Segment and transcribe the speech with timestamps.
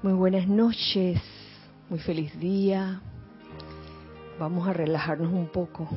[0.00, 1.20] Muy buenas noches,
[1.90, 3.00] muy feliz día.
[4.38, 5.88] Vamos a relajarnos un poco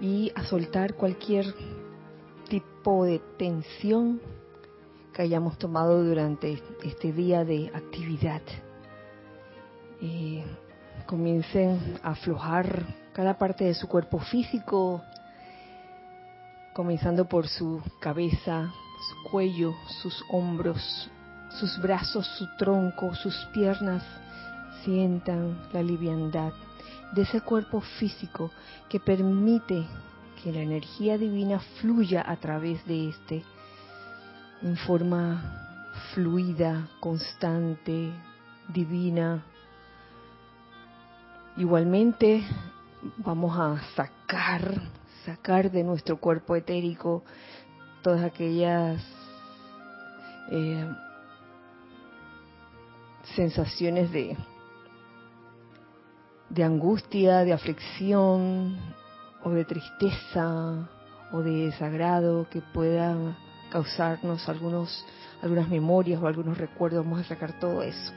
[0.00, 1.52] y a soltar cualquier
[2.48, 4.20] tipo de tensión
[5.12, 8.42] que hayamos tomado durante este día de actividad.
[10.00, 10.40] Y
[11.06, 15.02] comiencen a aflojar cada parte de su cuerpo físico,
[16.72, 18.72] comenzando por su cabeza,
[19.08, 21.10] su cuello, sus hombros,
[21.54, 24.02] sus brazos, su tronco, sus piernas,
[24.84, 26.52] sientan la liviandad
[27.12, 28.50] de ese cuerpo físico
[28.88, 29.86] que permite
[30.42, 33.44] que la energía divina fluya a través de este
[34.62, 38.12] en forma fluida, constante,
[38.68, 39.44] divina.
[41.56, 42.42] Igualmente
[43.18, 44.82] vamos a sacar,
[45.24, 47.22] sacar de nuestro cuerpo etérico
[48.02, 49.02] todas aquellas
[50.50, 50.86] eh,
[53.34, 54.36] sensaciones de,
[56.50, 58.78] de angustia, de aflicción
[59.42, 60.88] o de tristeza
[61.32, 63.36] o de desagrado que puedan
[63.70, 65.04] causarnos algunos,
[65.42, 67.04] algunas memorias o algunos recuerdos.
[67.04, 68.12] Vamos a sacar todo eso.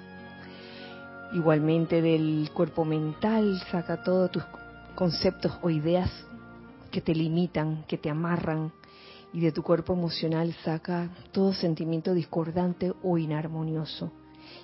[1.34, 4.44] Igualmente del cuerpo mental, saca todos tus
[4.96, 6.10] conceptos o ideas
[6.92, 8.72] que te limitan, que te amarran.
[9.34, 14.12] Y de tu cuerpo emocional saca todo sentimiento discordante o inarmonioso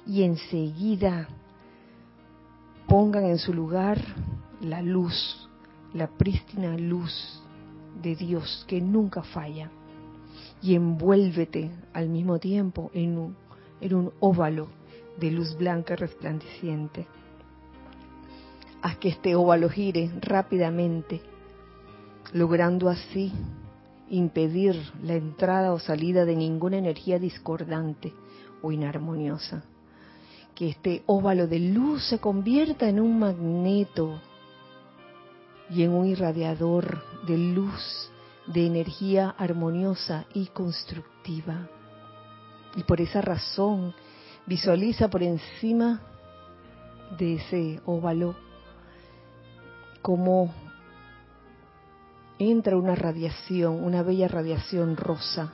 [0.05, 1.27] y enseguida
[2.87, 3.99] pongan en su lugar
[4.61, 5.49] la luz,
[5.93, 7.41] la prístina luz
[8.01, 9.69] de Dios que nunca falla
[10.61, 13.35] y envuélvete al mismo tiempo en un,
[13.81, 14.67] en un óvalo
[15.19, 17.07] de luz blanca resplandeciente.
[18.81, 21.21] Haz que este óvalo gire rápidamente,
[22.33, 23.31] logrando así
[24.09, 28.13] impedir la entrada o salida de ninguna energía discordante
[28.61, 29.63] o inarmoniosa
[30.55, 34.19] que este óvalo de luz se convierta en un magneto
[35.69, 38.11] y en un irradiador de luz,
[38.47, 41.69] de energía armoniosa y constructiva.
[42.75, 43.93] Y por esa razón
[44.45, 46.01] visualiza por encima
[47.17, 48.35] de ese óvalo
[50.01, 50.53] como
[52.37, 55.53] entra una radiación, una bella radiación rosa,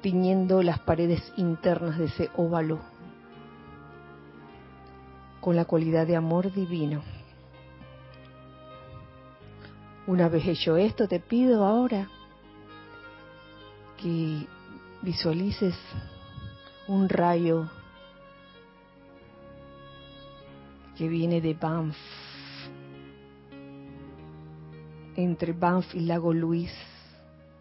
[0.00, 2.93] tiñendo las paredes internas de ese óvalo
[5.44, 7.02] con la cualidad de amor divino.
[10.06, 12.08] Una vez hecho esto, te pido ahora
[14.00, 14.46] que
[15.02, 15.74] visualices
[16.88, 17.68] un rayo
[20.96, 21.96] que viene de Banff,
[25.14, 26.72] entre Banff y Lago Luis,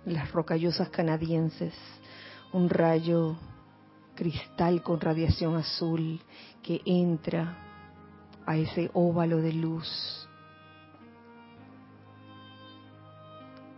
[0.05, 1.73] las rocallosas canadienses,
[2.53, 3.35] un rayo
[4.15, 6.21] cristal con radiación azul
[6.61, 7.71] que entra
[8.45, 10.27] a ese óvalo de luz.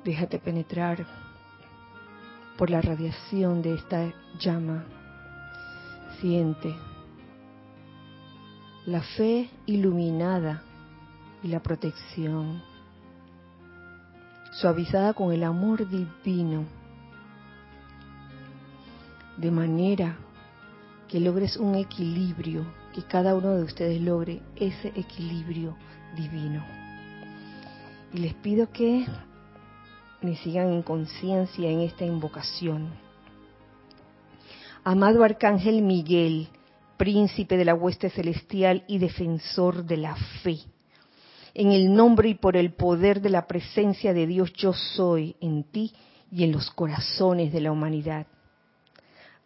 [0.04, 1.06] Déjate penetrar
[2.58, 4.86] por la radiación de esta llama.
[6.20, 6.74] Siente
[8.86, 10.62] la fe iluminada
[11.42, 12.62] y la protección,
[14.52, 16.66] suavizada con el amor divino,
[19.38, 20.18] de manera
[21.08, 22.64] que logres un equilibrio
[22.96, 25.76] que cada uno de ustedes logre ese equilibrio
[26.16, 26.66] divino.
[28.14, 29.06] Y les pido que
[30.22, 32.88] me sigan en conciencia en esta invocación.
[34.86, 36.48] Amado Arcángel Miguel,
[36.96, 40.60] príncipe de la hueste celestial y defensor de la fe,
[41.54, 45.66] en el nombre y por el poder de la presencia de Dios yo soy en
[45.66, 45.92] ti
[46.32, 48.26] y en los corazones de la humanidad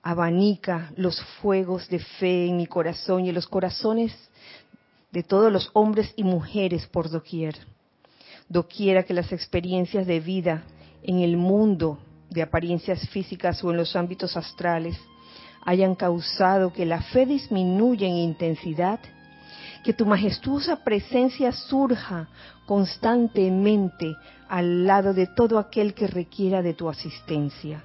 [0.01, 4.13] abanica los fuegos de fe en mi corazón y en los corazones
[5.11, 7.55] de todos los hombres y mujeres por doquier.
[8.47, 10.63] Doquiera que las experiencias de vida
[11.03, 11.99] en el mundo
[12.29, 14.97] de apariencias físicas o en los ámbitos astrales
[15.65, 18.99] hayan causado que la fe disminuya en intensidad,
[19.83, 22.29] que tu majestuosa presencia surja
[22.65, 24.15] constantemente
[24.47, 27.83] al lado de todo aquel que requiera de tu asistencia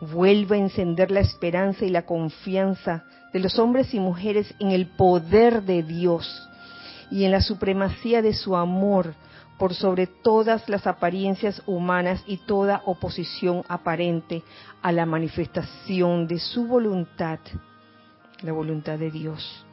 [0.00, 4.86] Vuelva a encender la esperanza y la confianza de los hombres y mujeres en el
[4.86, 6.48] poder de Dios
[7.10, 9.14] y en la supremacía de su amor
[9.58, 14.42] por sobre todas las apariencias humanas y toda oposición aparente
[14.82, 17.38] a la manifestación de su voluntad,
[18.42, 19.64] la voluntad de Dios,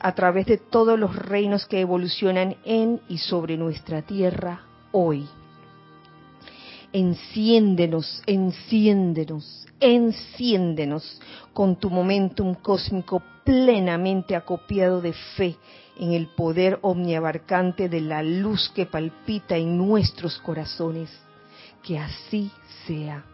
[0.00, 5.28] a través de todos los reinos que evolucionan en y sobre nuestra tierra hoy
[6.92, 11.20] Enciéndenos, enciéndenos, enciéndenos
[11.52, 15.56] con tu momentum cósmico plenamente acopiado de fe
[15.98, 21.10] en el poder omniabarcante de la luz que palpita en nuestros corazones.
[21.82, 22.50] Que así
[22.86, 23.24] sea.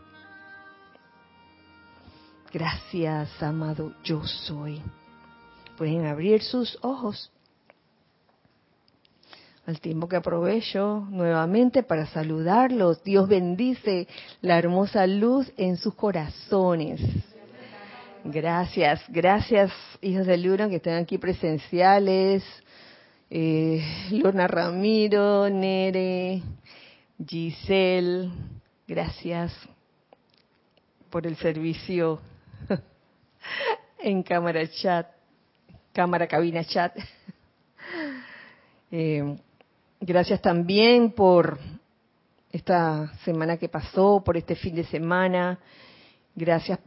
[2.53, 4.81] Gracias, amado yo soy.
[5.77, 7.31] Pueden abrir sus ojos.
[9.67, 14.07] Al tiempo que aprovecho nuevamente para saludarlos, Dios bendice
[14.43, 17.01] la hermosa luz en sus corazones.
[18.25, 19.73] Gracias, gracias
[20.03, 22.45] hijos de Luna que están aquí presenciales.
[23.31, 26.43] Eh, Lorna Ramiro, Nere,
[27.27, 28.31] Giselle,
[28.87, 29.51] gracias
[31.09, 32.21] por el servicio
[33.99, 35.07] en cámara chat,
[35.95, 36.95] cámara cabina chat.
[38.97, 39.39] Eh,
[40.05, 41.59] gracias también por
[42.53, 45.59] esta semana que pasó, por este fin de semana.
[46.35, 46.79] Gracias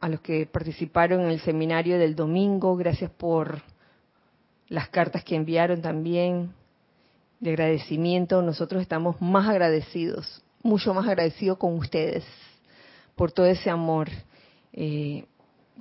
[0.00, 2.76] a los que participaron en el seminario del domingo.
[2.76, 3.62] Gracias por
[4.68, 6.52] las cartas que enviaron también
[7.40, 8.42] de agradecimiento.
[8.42, 12.24] Nosotros estamos más agradecidos, mucho más agradecidos con ustedes
[13.14, 14.08] por todo ese amor.
[14.72, 15.26] Eh,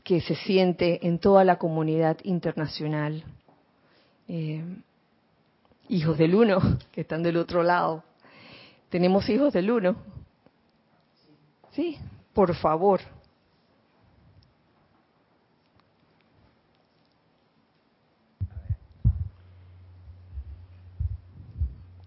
[0.04, 3.24] que se siente en toda la comunidad internacional.
[4.28, 4.62] Eh,
[5.90, 6.60] hijos del uno,
[6.92, 8.04] que están del otro lado.
[8.90, 9.96] ¿Tenemos hijos del uno?
[11.72, 11.98] Sí,
[12.34, 13.02] por favor.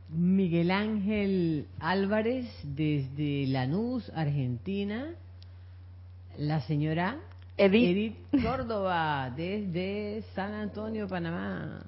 [0.08, 5.14] Miguel Ángel Álvarez desde Lanús, Argentina.
[6.38, 7.18] La señora
[7.56, 8.16] Edith.
[8.42, 11.84] Córdoba, desde San Antonio, Panamá.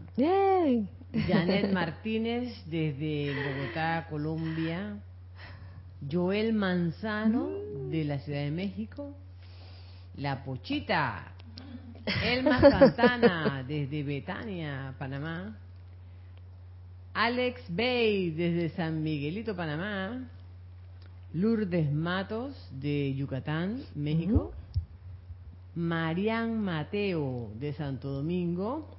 [1.13, 4.99] Janet Martínez, desde Bogotá, Colombia.
[6.11, 7.49] Joel Manzano,
[7.91, 9.17] de la Ciudad de México.
[10.17, 11.33] La Pochita.
[12.23, 15.57] Elma Santana, desde Betania, Panamá.
[17.15, 20.29] Alex Bay, desde San Miguelito, Panamá.
[21.33, 24.53] Lourdes Matos, de Yucatán, México.
[25.75, 28.98] Marian Mateo de Santo Domingo,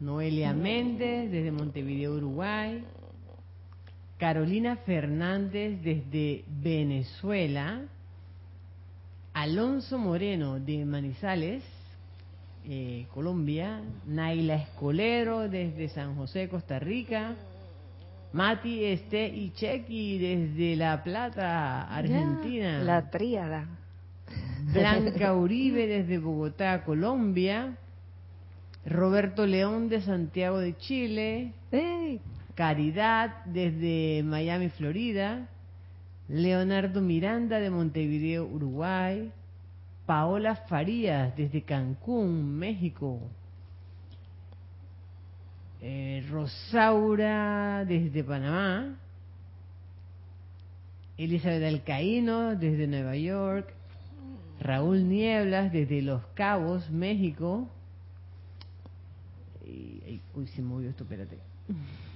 [0.00, 2.84] Noelia Méndez desde Montevideo, Uruguay,
[4.18, 7.80] Carolina Fernández desde Venezuela,
[9.32, 11.62] Alonso Moreno de Manizales,
[12.66, 17.34] eh, Colombia, Naila Escolero desde San José, Costa Rica,
[18.32, 22.80] Mati Este y Chequi desde La Plata, Argentina.
[22.82, 23.66] la tríada.
[24.72, 27.76] Blanca Uribe desde Bogotá, Colombia.
[28.86, 31.52] Roberto León de Santiago de Chile.
[32.54, 35.48] Caridad desde Miami, Florida.
[36.28, 39.32] Leonardo Miranda de Montevideo, Uruguay.
[40.06, 43.18] Paola Farías desde Cancún, México.
[45.82, 48.94] Eh, Rosaura desde Panamá.
[51.18, 53.74] Elizabeth Alcaíno desde Nueva York.
[54.60, 57.68] Raúl Nieblas desde Los Cabos, México.
[60.34, 61.38] Uy, se movió esto, espérate.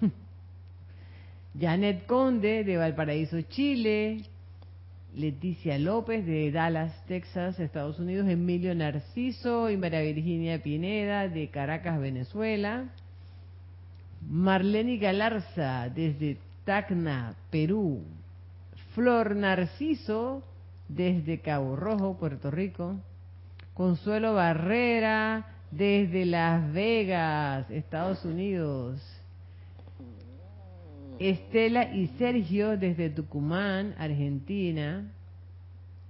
[1.60, 4.22] Janet Conde de Valparaíso, Chile.
[5.12, 8.28] Leticia López de Dallas, Texas, Estados Unidos.
[8.28, 12.84] Emilio Narciso y María Virginia Pineda de Caracas, Venezuela.
[14.28, 18.04] Marlene Galarza desde Tacna, Perú.
[18.94, 20.44] Flor Narciso
[20.88, 22.96] desde Cabo Rojo, Puerto Rico.
[23.74, 29.00] Consuelo Barrera desde Las Vegas, Estados Unidos.
[31.18, 35.12] Estela y Sergio desde Tucumán, Argentina.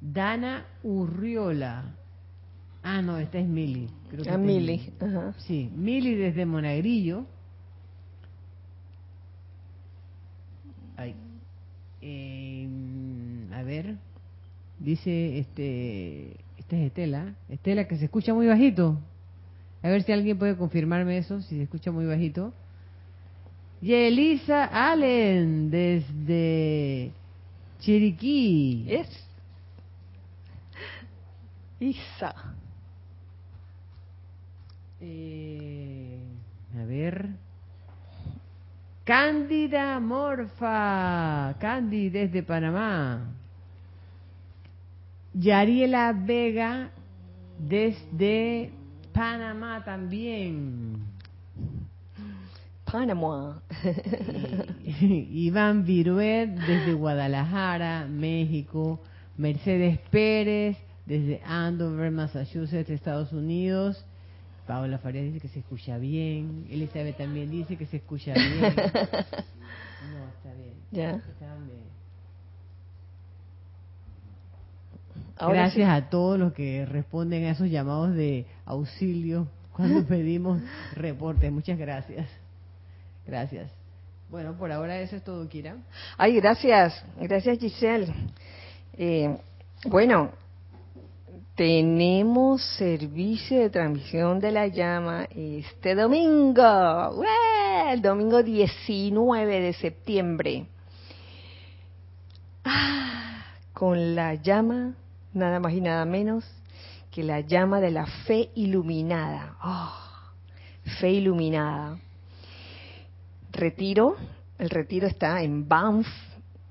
[0.00, 1.96] Dana Urriola.
[2.82, 3.90] Ah, no, esta es Mili.
[4.08, 4.92] Creo que ah, Mili.
[5.38, 7.26] Sí, Mili desde Monagrillo.
[10.96, 11.14] Ay.
[12.00, 12.68] Eh,
[13.52, 13.96] a ver.
[14.78, 17.34] Dice, este, esta es Estela.
[17.50, 18.98] Estela, que se escucha muy bajito.
[19.82, 22.52] A ver si alguien puede confirmarme eso, si se escucha muy bajito.
[23.80, 27.12] Y Elisa Allen, desde
[27.80, 28.86] Chiriquí.
[28.88, 29.08] Es.
[31.80, 32.34] Isa.
[35.00, 36.18] Eh,
[36.78, 37.28] a ver.
[39.04, 41.56] Cándida Morfa.
[41.58, 43.32] Candy desde Panamá.
[45.32, 46.90] Yariela Vega
[47.58, 48.72] desde
[49.20, 51.04] Panamá también.
[52.90, 53.60] Panamá.
[55.02, 58.98] Iván Viruet desde Guadalajara, México.
[59.36, 64.02] Mercedes Pérez desde Andover, Massachusetts, Estados Unidos.
[64.66, 66.66] Paola Farías dice que se escucha bien.
[66.70, 68.74] Elizabeth también dice que se escucha bien.
[70.00, 70.76] No, está bien.
[70.92, 71.20] Ya.
[75.48, 80.60] Gracias a todos los que responden a esos llamados de auxilio cuando pedimos
[80.94, 81.50] reportes.
[81.50, 82.28] Muchas gracias.
[83.26, 83.70] Gracias.
[84.30, 85.76] Bueno, por ahora eso es todo, Kira.
[86.16, 87.04] Ay, gracias.
[87.20, 88.12] Gracias, Giselle.
[88.96, 89.36] Eh,
[89.86, 90.30] bueno,
[91.56, 97.22] tenemos servicio de transmisión de la llama este domingo.
[97.88, 100.66] El domingo 19 de septiembre.
[102.64, 104.94] Ah, con la llama,
[105.32, 106.44] nada más y nada menos
[107.10, 109.56] que la llama de la fe iluminada.
[109.60, 110.32] Ah,
[111.00, 111.98] fe iluminada.
[113.52, 114.16] Retiro,
[114.58, 116.06] el retiro está en Banff,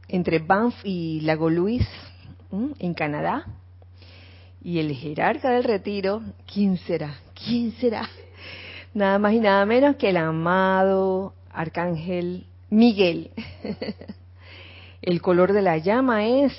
[0.07, 1.87] entre Banff y Lago Luis,
[2.51, 3.45] en Canadá.
[4.61, 7.15] Y el jerarca del retiro, ¿quién será?
[7.33, 8.09] ¿Quién será?
[8.93, 13.31] Nada más y nada menos que el amado arcángel Miguel.
[15.01, 16.53] El color de la llama es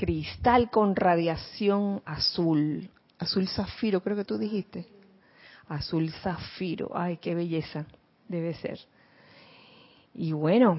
[0.00, 2.88] cristal con radiación azul.
[3.18, 4.86] Azul zafiro, creo que tú dijiste.
[5.68, 6.90] Azul zafiro.
[6.94, 7.84] Ay, qué belleza
[8.26, 8.78] debe ser.
[10.14, 10.78] Y bueno,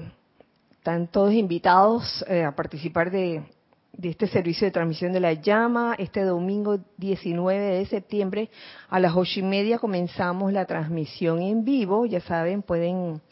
[0.72, 3.44] están todos invitados eh, a participar de,
[3.92, 5.94] de este servicio de transmisión de la llama.
[5.98, 8.50] Este domingo 19 de septiembre
[8.88, 12.06] a las ocho y media comenzamos la transmisión en vivo.
[12.06, 13.22] Ya saben, pueden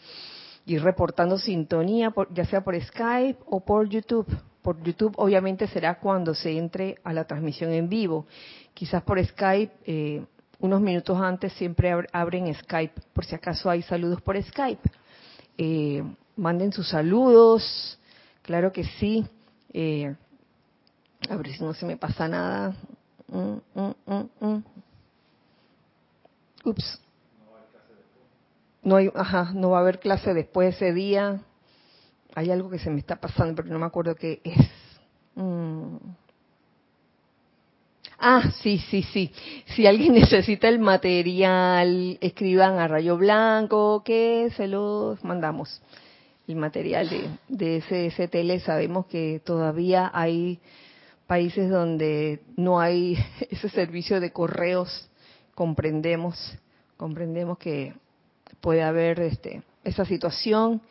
[0.66, 4.28] ir reportando sintonía, ya sea por Skype o por YouTube.
[4.62, 8.26] Por YouTube obviamente será cuando se entre a la transmisión en vivo.
[8.74, 10.24] Quizás por Skype, eh,
[10.58, 14.90] unos minutos antes siempre abren Skype, por si acaso hay saludos por Skype.
[15.56, 16.02] Eh,
[16.36, 17.98] manden sus saludos,
[18.42, 19.26] claro que sí.
[19.72, 20.14] Eh,
[21.28, 22.74] a ver si no se me pasa nada.
[23.28, 24.62] Mm, mm, mm,
[26.64, 27.00] Ups.
[28.82, 29.10] No hay,
[29.54, 31.40] no va a haber clase después de ese día.
[32.34, 34.70] Hay algo que se me está pasando, pero no me acuerdo qué es.
[38.22, 39.32] Ah, sí, sí, sí.
[39.75, 45.80] Si alguien necesita el material, escriban a Rayo Blanco, que se los mandamos.
[46.46, 47.08] El material
[47.49, 50.58] de, de sabemos que todavía hay
[51.26, 53.16] países donde no hay
[53.50, 55.08] ese servicio de correos,
[55.54, 56.37] comprendemos,
[56.96, 57.94] comprendemos que
[58.60, 60.82] puede haber este, esa situación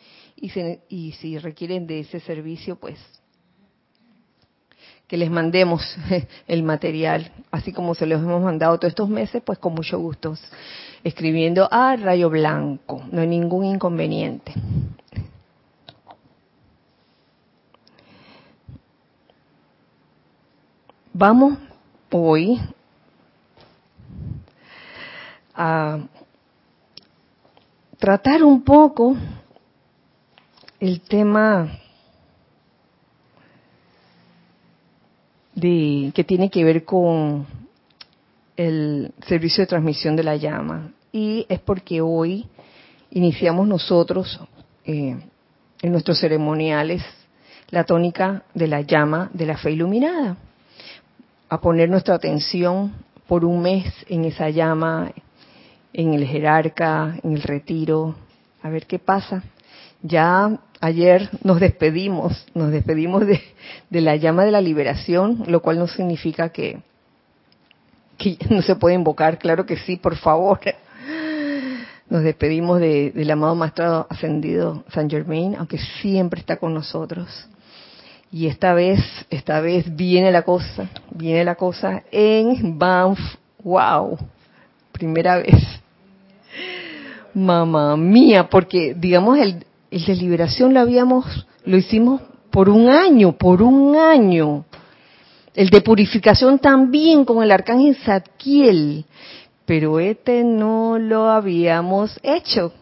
[0.42, 0.52] y,
[0.90, 2.98] y si requieren de ese servicio, pues
[5.10, 5.82] que les mandemos
[6.48, 10.36] el material, así como se los hemos mandado todos estos meses, pues con mucho gusto,
[11.04, 14.54] escribiendo a Rayo Blanco, no hay ningún inconveniente.
[21.12, 21.58] Vamos
[22.12, 22.62] hoy
[25.56, 26.00] a
[27.98, 29.18] tratar un poco
[30.80, 31.80] el tema
[35.56, 37.46] de que tiene que ver con
[38.56, 42.48] el servicio de transmisión de la llama y es porque hoy
[43.12, 44.40] iniciamos nosotros
[44.86, 45.18] eh,
[45.82, 47.04] en nuestros ceremoniales
[47.72, 50.38] la tónica de la llama de la fe iluminada
[51.50, 52.94] a poner nuestra atención
[53.28, 55.12] por un mes en esa llama,
[55.94, 58.16] en el jerarca, en el retiro,
[58.62, 59.44] a ver qué pasa.
[60.02, 63.42] Ya ayer nos despedimos, nos despedimos de,
[63.90, 66.80] la llama de la liberación, lo cual no significa que,
[68.18, 70.60] que no se puede invocar, claro que sí, por favor.
[72.10, 77.48] Nos despedimos del amado Maestro Ascendido San Germain, aunque siempre está con nosotros.
[78.32, 83.20] Y esta vez, esta vez viene la cosa, viene la cosa en Banff.
[83.64, 84.18] Wow,
[84.92, 85.62] primera vez.
[87.34, 93.34] Mamá mía, porque digamos el, el de liberación lo habíamos, lo hicimos por un año,
[93.34, 94.66] por un año.
[95.56, 99.06] El de purificación también con el arcángel Zadkiel,
[99.66, 102.74] pero este no lo habíamos hecho.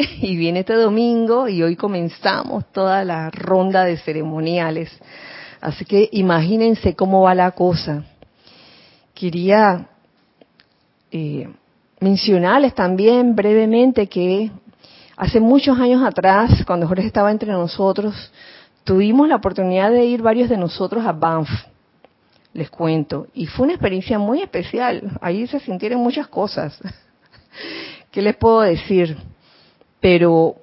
[0.22, 4.90] y viene este domingo y hoy comenzamos toda la ronda de ceremoniales.
[5.60, 8.04] Así que imagínense cómo va la cosa.
[9.14, 9.88] Quería
[11.10, 11.48] eh,
[12.00, 14.50] mencionarles también brevemente que
[15.20, 18.32] hace muchos años atrás, cuando Jorge estaba entre nosotros,
[18.84, 21.50] tuvimos la oportunidad de ir varios de nosotros a Banff,
[22.54, 25.18] les cuento, y fue una experiencia muy especial.
[25.20, 26.80] Ahí se sintieron muchas cosas.
[28.10, 29.18] ¿Qué les puedo decir?
[30.00, 30.56] Pero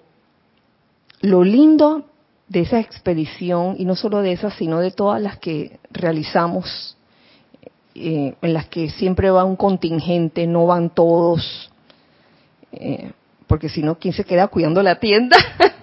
[1.21, 2.05] lo lindo
[2.47, 6.97] de esa expedición, y no solo de esa, sino de todas las que realizamos,
[7.93, 11.71] eh, en las que siempre va un contingente, no van todos,
[12.71, 13.11] eh,
[13.47, 15.37] porque si no, ¿quién se queda cuidando la tienda?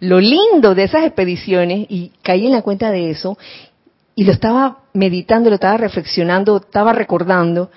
[0.00, 3.38] lo lindo de esas expediciones, y caí en la cuenta de eso,
[4.14, 7.70] y lo estaba meditando, lo estaba reflexionando, estaba recordando,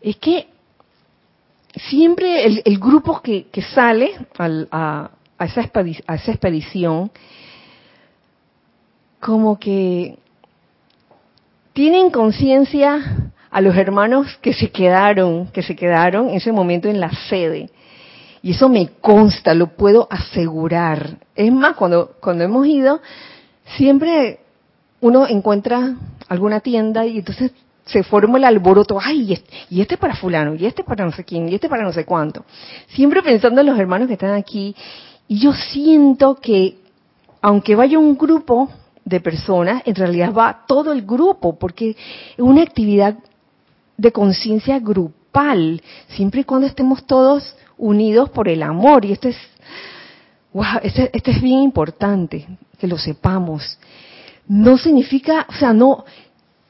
[0.00, 0.48] es que
[1.88, 5.10] siempre el, grupo que, sale a,
[5.40, 5.70] esa
[6.06, 7.10] a esa expedición,
[9.20, 10.18] como que
[11.72, 17.00] tienen conciencia a los hermanos que se quedaron, que se quedaron en ese momento en
[17.00, 17.70] la sede.
[18.42, 21.18] Y eso me consta, lo puedo asegurar.
[21.34, 23.00] Es más, cuando, cuando hemos ido,
[23.76, 24.40] siempre
[25.00, 25.96] uno encuentra
[26.28, 27.52] alguna tienda y entonces
[27.86, 31.48] se forma el alboroto, ay, y este, para fulano, y este para no sé quién,
[31.48, 32.44] y este para no sé cuánto.
[32.88, 34.74] Siempre pensando en los hermanos que están aquí,
[35.28, 36.78] y yo siento que
[37.40, 38.68] aunque vaya un grupo
[39.04, 43.16] de personas, en realidad va todo el grupo, porque es una actividad
[43.96, 49.36] de conciencia grupal, siempre y cuando estemos todos unidos por el amor, y esto es,
[50.52, 52.46] wow, esto, es bien importante,
[52.78, 53.78] que lo sepamos.
[54.48, 56.04] No significa, o sea, no,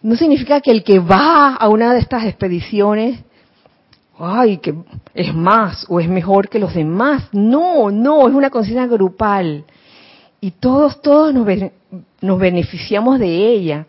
[0.03, 3.21] no significa que el que va a una de estas expediciones,
[4.19, 4.75] ay, que
[5.15, 7.29] es más o es mejor que los demás.
[7.33, 9.65] No, no, es una conciencia grupal.
[10.41, 11.47] Y todos, todos nos,
[12.21, 13.87] nos beneficiamos de ella.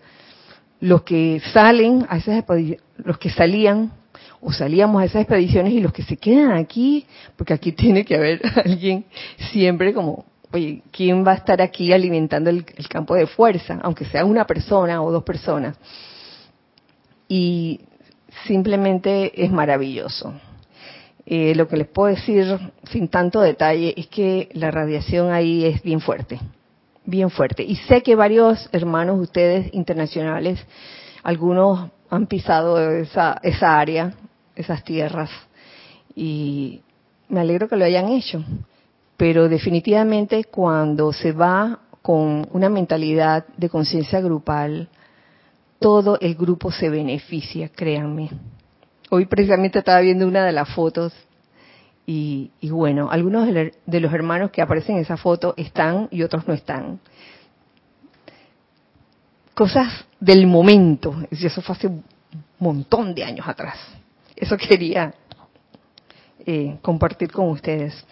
[0.79, 2.37] Los que salen a esas
[2.97, 3.91] los que salían
[4.41, 8.15] o salíamos a esas expediciones y los que se quedan aquí, porque aquí tiene que
[8.15, 9.05] haber alguien
[9.51, 13.79] siempre como oye, ¿quién va a estar aquí alimentando el, campo de fuerza?
[13.83, 15.77] Aunque sea una persona o dos personas.
[17.27, 17.81] Y
[18.45, 20.33] simplemente es maravilloso.
[21.25, 22.57] Eh, lo que les puedo decir
[22.89, 26.39] sin tanto detalle es que la radiación ahí es bien fuerte,
[27.05, 27.63] bien fuerte.
[27.63, 30.57] Y sé que varios hermanos de ustedes internacionales,
[31.23, 34.13] algunos han pisado esa, esa área,
[34.55, 35.29] esas tierras,
[36.15, 36.81] y
[37.29, 38.43] me alegro que lo hayan hecho
[39.17, 44.87] pero definitivamente cuando se va con una mentalidad de conciencia grupal,
[45.79, 48.29] todo el grupo se beneficia, créanme.
[49.09, 51.13] Hoy precisamente estaba viendo una de las fotos
[52.05, 56.53] y, bueno, algunos de los hermanos que aparecen en esa foto están y otros no
[56.53, 57.01] están.
[59.57, 62.03] Cosas del momento, eso fue hace un
[62.59, 63.75] montón de años atrás.
[64.35, 65.11] Eso quería
[66.45, 68.05] eh, compartir con ustedes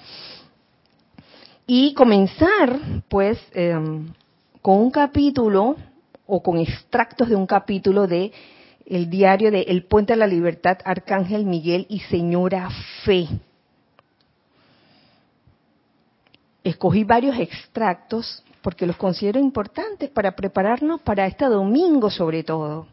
[1.67, 4.11] y comenzar pues em,
[4.63, 5.75] con un capítulo
[6.25, 8.31] o con extractos de un capítulo de
[8.87, 12.71] el diario de El Puente a la Libertad, Arcángel Miguel y Señora
[13.03, 13.27] Fe.
[16.63, 22.87] Escogí varios extractos porque los considero importantes para prepararnos para este domingo sobre todo.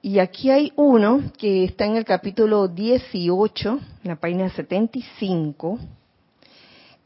[0.00, 5.80] Y aquí hay uno que está en el capítulo 18, en la página 75,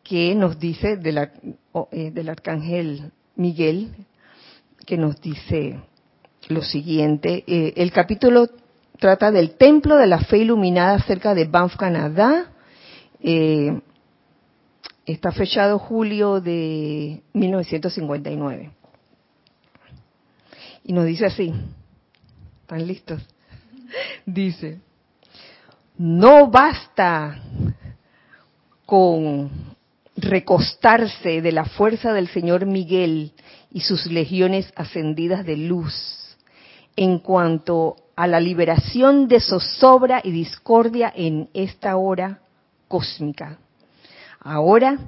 [0.02, 3.88] que nos dice eh, del, arcángel Miguel,
[4.84, 5.80] que nos dice
[6.50, 7.44] lo siguiente.
[7.46, 8.46] Eh, el capítulo
[8.98, 12.52] trata del templo de la fe iluminada cerca de Banff, Canadá.
[13.22, 13.80] Eh,
[15.06, 18.70] está fechado julio de 1959.
[20.84, 21.52] Y nos dice así,
[22.62, 23.22] ¿están listos?
[24.26, 24.80] Dice,
[25.96, 27.40] no basta
[28.84, 29.50] con
[30.16, 33.32] recostarse de la fuerza del Señor Miguel
[33.72, 36.36] y sus legiones ascendidas de luz
[36.96, 42.40] en cuanto a la liberación de zozobra y discordia en esta hora
[42.86, 43.58] cósmica.
[44.44, 44.98] Ahora,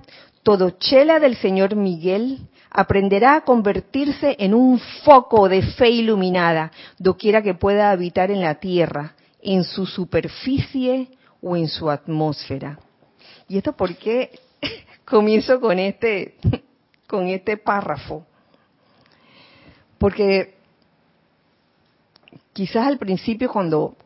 [0.43, 7.43] todo chela del Señor Miguel aprenderá a convertirse en un foco de fe iluminada, doquiera
[7.43, 11.09] que pueda habitar en la tierra, en su superficie
[11.41, 12.79] o en su atmósfera.
[13.49, 14.31] ¿Y esto por qué
[15.05, 16.35] comienzo con este,
[17.07, 18.27] con este párrafo.
[19.99, 20.55] Porque
[22.53, 23.97] quizás al principio cuando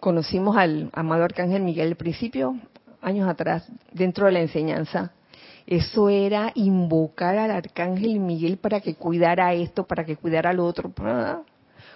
[0.00, 2.56] conocimos al amado Arcángel Miguel, al principio,
[3.04, 5.12] años atrás, dentro de la enseñanza,
[5.66, 10.92] eso era invocar al Arcángel Miguel para que cuidara esto, para que cuidara lo otro.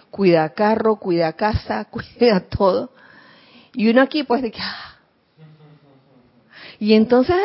[0.09, 2.91] Cuida carro, cuida casa, cuida todo.
[3.73, 4.95] Y uno aquí pues de que, ah,
[6.79, 7.35] y entonces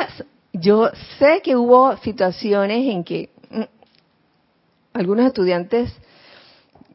[0.53, 3.63] yo sé que hubo situaciones en que mm,
[4.95, 5.93] algunos estudiantes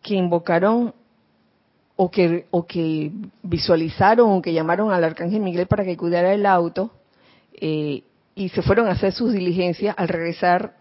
[0.02, 0.96] que invocaron
[2.02, 3.12] o que, o que
[3.44, 6.92] visualizaron o que llamaron al arcángel Miguel para que cuidara el auto
[7.60, 8.04] eh,
[8.36, 10.76] y se fueron a hacer sus diligencias, al regresar...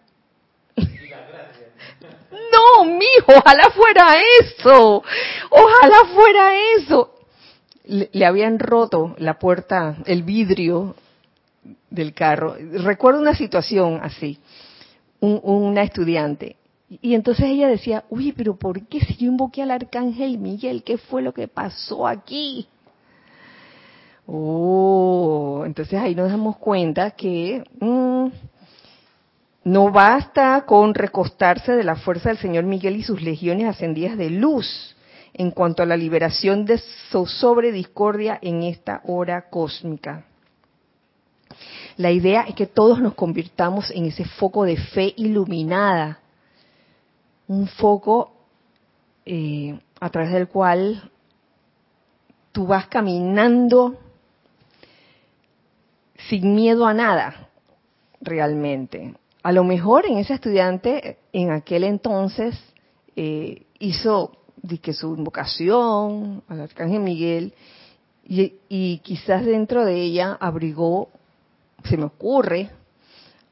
[0.76, 5.02] no, mijo, ojalá fuera eso,
[5.50, 7.14] ojalá fuera eso.
[7.86, 10.94] Le, le habían roto la puerta, el vidrio
[11.90, 12.54] del carro.
[12.74, 14.38] Recuerdo una situación así,
[15.18, 16.54] un- una estudiante.
[16.90, 20.82] Y entonces ella decía, uy, pero ¿por qué si yo invoqué al arcángel Miguel?
[20.82, 22.66] ¿Qué fue lo que pasó aquí?
[24.26, 28.26] Oh, entonces ahí nos damos cuenta que mm,
[29.64, 34.30] no basta con recostarse de la fuerza del Señor Miguel y sus legiones ascendidas de
[34.30, 34.96] luz
[35.34, 40.24] en cuanto a la liberación de y discordia en esta hora cósmica.
[41.96, 46.20] La idea es que todos nos convirtamos en ese foco de fe iluminada,
[47.48, 48.32] un foco
[49.26, 51.10] eh, a través del cual
[52.52, 53.96] tú vas caminando
[56.28, 57.48] sin miedo a nada,
[58.20, 59.14] realmente.
[59.42, 62.58] A lo mejor en ese estudiante, en aquel entonces,
[63.16, 64.32] eh, hizo
[64.82, 67.54] que su invocación al Arcángel Miguel
[68.24, 71.08] y, y quizás dentro de ella abrigó,
[71.84, 72.70] se me ocurre,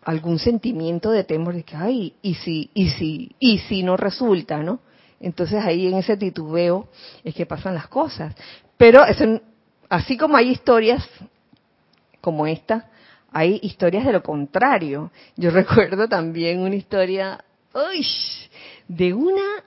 [0.07, 4.63] algún sentimiento de temor de que, ay, y si, y si, y si no resulta,
[4.63, 4.79] ¿no?
[5.19, 6.89] Entonces ahí en ese titubeo
[7.25, 8.33] es que pasan las cosas.
[8.77, 9.41] Pero eso,
[9.89, 11.05] así como hay historias
[12.21, 12.89] como esta,
[13.33, 15.11] hay historias de lo contrario.
[15.37, 18.07] Yo recuerdo también una historia uy,
[18.87, 19.65] de una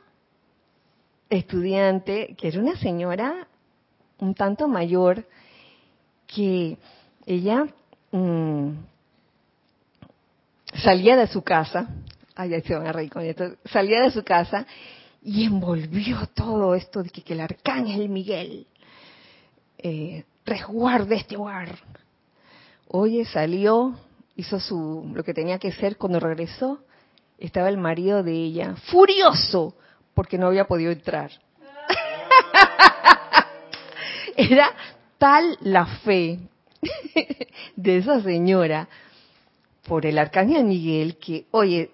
[1.30, 3.46] estudiante que era una señora
[4.20, 5.26] un tanto mayor
[6.28, 6.78] que
[7.26, 7.66] ella
[8.12, 8.70] mm,
[10.80, 11.88] salía de su casa,
[12.36, 14.66] ay, se van a reír con esto, salía de su casa
[15.22, 18.68] y envolvió todo esto de que, que el arcángel Miguel
[19.78, 21.78] eh, resguarde este hogar.
[22.88, 23.96] Oye, salió,
[24.36, 26.80] hizo su lo que tenía que hacer, cuando regresó,
[27.38, 29.76] estaba el marido de ella, furioso,
[30.14, 31.32] porque no había podido entrar.
[34.36, 34.72] Era
[35.18, 36.40] tal la fe
[37.76, 38.88] de esa señora
[39.88, 41.92] por el arcángel Miguel que, oye,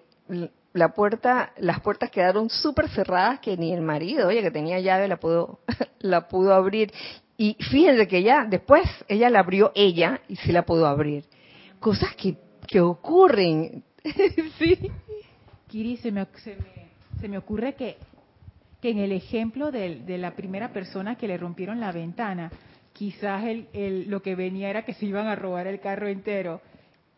[0.74, 5.08] la puerta, las puertas quedaron súper cerradas que ni el marido, oye, que tenía llave,
[5.08, 5.60] la pudo,
[6.00, 6.92] la pudo abrir.
[7.38, 11.26] Y fíjense que ya, después ella la abrió ella y sí la pudo abrir.
[11.80, 12.36] Cosas que,
[12.68, 13.84] que ocurren.
[14.60, 14.92] sí.
[15.68, 17.98] Kiri, se me, se me, se me ocurre que,
[18.82, 22.52] que en el ejemplo del- de, la primera persona que le rompieron la ventana,
[22.94, 26.62] quizás el, el- lo que venía era que se iban a robar el carro entero.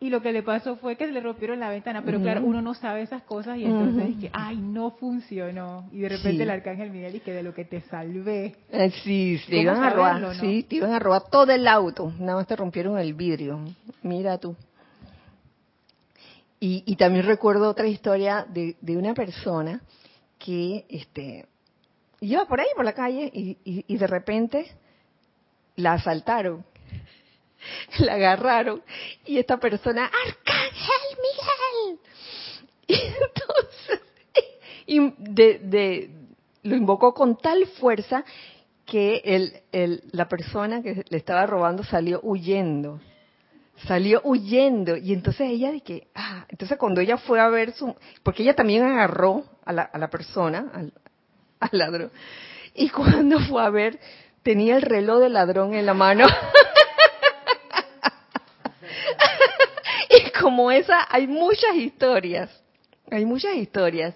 [0.00, 2.72] Y lo que le pasó fue que le rompieron la ventana, pero claro, uno no
[2.74, 5.88] sabe esas cosas y entonces es que, ay, no funcionó.
[5.92, 6.42] Y de repente Sí.
[6.42, 8.54] el arcángel Miguel y que de lo que te salvé.
[8.70, 10.34] Eh, Sí, te ¿Cómo iban a robar, no?
[10.34, 13.58] sí, te iban a robar todo el auto, nada más te rompieron el vidrio,
[14.02, 14.54] mira tú.
[16.60, 19.80] Y, y también recuerdo otra historia de, de una persona
[20.38, 21.46] que este,
[22.20, 24.66] iba por ahí, por la calle, y, y- y de repente
[25.76, 26.64] la asaltaron,
[27.98, 28.82] la agarraron,
[29.26, 31.98] y esta persona, Arcángel Miguel,
[32.86, 34.00] y entonces,
[35.60, 36.10] de,
[36.62, 38.24] lo invocó con tal fuerza
[38.86, 39.20] que
[39.72, 43.00] el- la persona que le estaba robando salió huyendo.
[43.86, 44.96] Salió huyendo.
[44.96, 48.54] Y entonces ella de que, ah, entonces cuando ella fue a ver su, porque ella
[48.54, 50.92] también agarró a la, a la persona, al,
[51.60, 52.10] al ladrón.
[52.74, 54.00] Y cuando fue a ver,
[54.42, 56.26] tenía el reloj del ladrón en la mano.
[60.07, 60.07] y
[60.40, 62.50] como esa, hay muchas historias.
[63.10, 64.14] Hay muchas historias.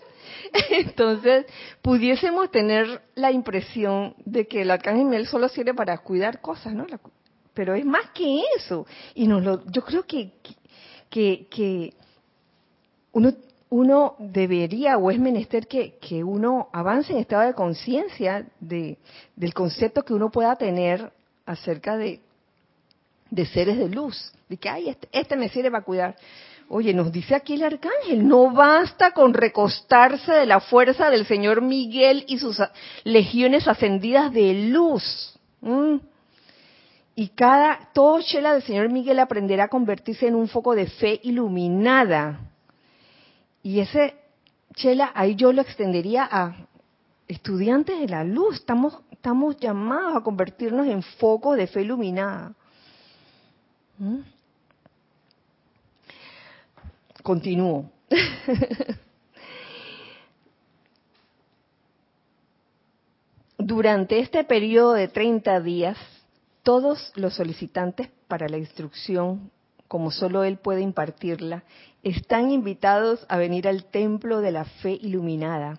[0.70, 1.46] Entonces,
[1.80, 6.86] pudiésemos tener la impresión de que el arcángel Miguel solo sirve para cuidar cosas, ¿no?
[7.54, 8.86] Pero es más que eso.
[9.14, 10.32] Y nos lo, yo creo que,
[11.10, 11.94] que, que
[13.12, 13.32] uno,
[13.70, 18.98] uno debería o es menester que, que uno avance en estado de conciencia de,
[19.36, 21.12] del concepto que uno pueda tener
[21.46, 22.20] acerca de,
[23.32, 24.30] de seres de luz.
[24.48, 26.16] De que, ay, este, este me sirve para cuidar.
[26.68, 31.62] Oye, nos dice aquí el arcángel, no basta con recostarse de la fuerza del Señor
[31.62, 32.58] Miguel y sus
[33.04, 35.34] legiones ascendidas de luz.
[35.62, 35.96] ¿Mm?
[37.14, 41.20] Y cada, todo Chela del Señor Miguel aprenderá a convertirse en un foco de fe
[41.22, 42.40] iluminada.
[43.62, 44.14] Y ese
[44.74, 46.54] Chela, ahí yo lo extendería a
[47.28, 48.56] estudiantes de la luz.
[48.56, 52.54] Estamos, estamos llamados a convertirnos en focos de fe iluminada.
[57.22, 57.90] Continúo.
[63.58, 65.96] Durante este periodo de 30 días,
[66.62, 69.52] todos los solicitantes para la instrucción,
[69.86, 71.62] como solo él puede impartirla,
[72.02, 75.78] están invitados a venir al templo de la fe iluminada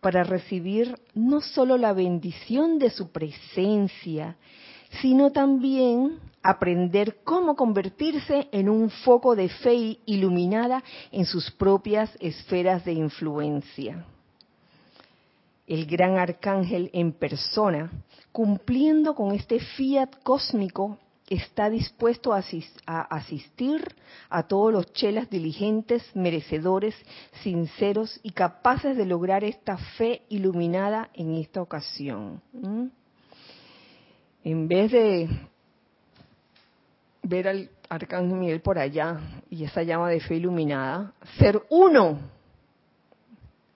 [0.00, 4.36] para recibir no solo la bendición de su presencia,
[5.00, 12.84] sino también aprender cómo convertirse en un foco de fe iluminada en sus propias esferas
[12.84, 14.04] de influencia.
[15.66, 17.90] El gran arcángel en persona,
[18.32, 20.98] cumpliendo con este fiat cósmico,
[21.30, 22.42] está dispuesto a,
[22.86, 23.94] asistir
[24.28, 26.94] a todos los chelas diligentes, merecedores,
[27.42, 32.42] sinceros y capaces de lograr esta fe iluminada en esta ocasión.
[34.44, 35.28] En vez de
[37.22, 42.18] ver al Arcángel Miguel por allá y esa llama de fe iluminada, ser uno,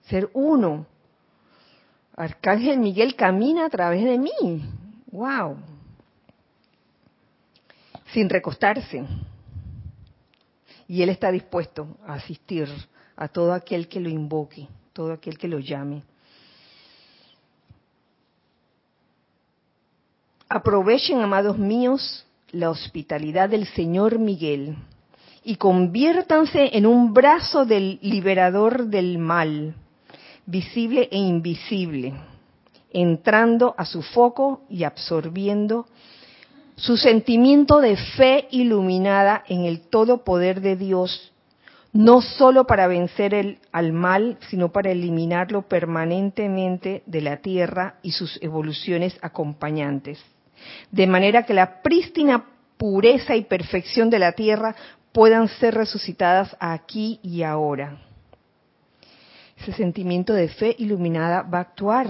[0.01, 0.85] ser uno.
[2.15, 4.31] Arcángel Miguel camina a través de mí.
[5.11, 5.57] ¡Wow!
[8.11, 9.05] Sin recostarse.
[10.87, 12.67] Y Él está dispuesto a asistir
[13.15, 16.03] a todo aquel que lo invoque, todo aquel que lo llame.
[20.49, 24.77] Aprovechen, amados míos, la hospitalidad del Señor Miguel
[25.43, 29.75] y conviértanse en un brazo del liberador del mal,
[30.45, 32.13] visible e invisible,
[32.93, 35.85] entrando a su foco y absorbiendo
[36.77, 41.33] su sentimiento de fe iluminada en el todo poder de Dios,
[41.91, 48.41] no sólo para vencer al mal, sino para eliminarlo permanentemente de la tierra y sus
[48.41, 50.23] evoluciones acompañantes
[50.91, 52.45] de manera que la prístina
[52.77, 54.75] pureza y perfección de la tierra
[55.11, 57.99] puedan ser resucitadas aquí y ahora.
[59.57, 62.07] Ese sentimiento de fe iluminada va a actuar,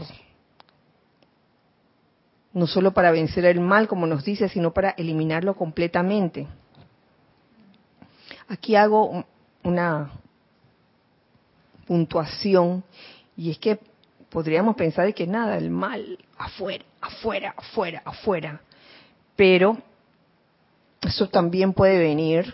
[2.51, 6.47] no solo para vencer el mal, como nos dice, sino para eliminarlo completamente.
[8.49, 9.23] Aquí hago
[9.63, 10.11] una
[11.85, 12.83] puntuación
[13.35, 13.79] y es que
[14.29, 18.61] podríamos pensar que nada, el mal afuera, afuera, afuera, afuera.
[19.35, 19.77] Pero
[21.01, 22.53] eso también puede venir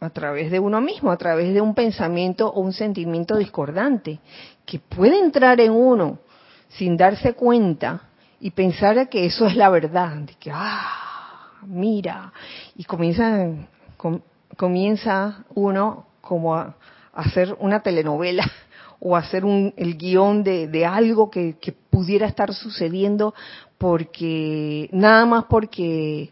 [0.00, 4.18] a través de uno mismo, a través de un pensamiento o un sentimiento discordante,
[4.64, 6.18] que puede entrar en uno
[6.68, 8.02] sin darse cuenta
[8.40, 12.32] y pensar que eso es la verdad, de que, ah, mira,
[12.76, 13.46] y comienza,
[14.56, 16.74] comienza uno como a
[17.12, 18.50] hacer una telenovela
[19.00, 21.56] o hacer un, el guion de, algo que,
[21.90, 23.34] pudiera estar sucediendo
[23.76, 26.30] porque nada más porque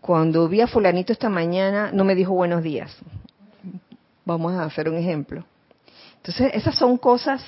[0.00, 2.94] cuando vi a fulanito esta mañana no me dijo buenos días.
[4.24, 5.44] Vamos a hacer un ejemplo.
[6.16, 7.42] Entonces, esas son cosas,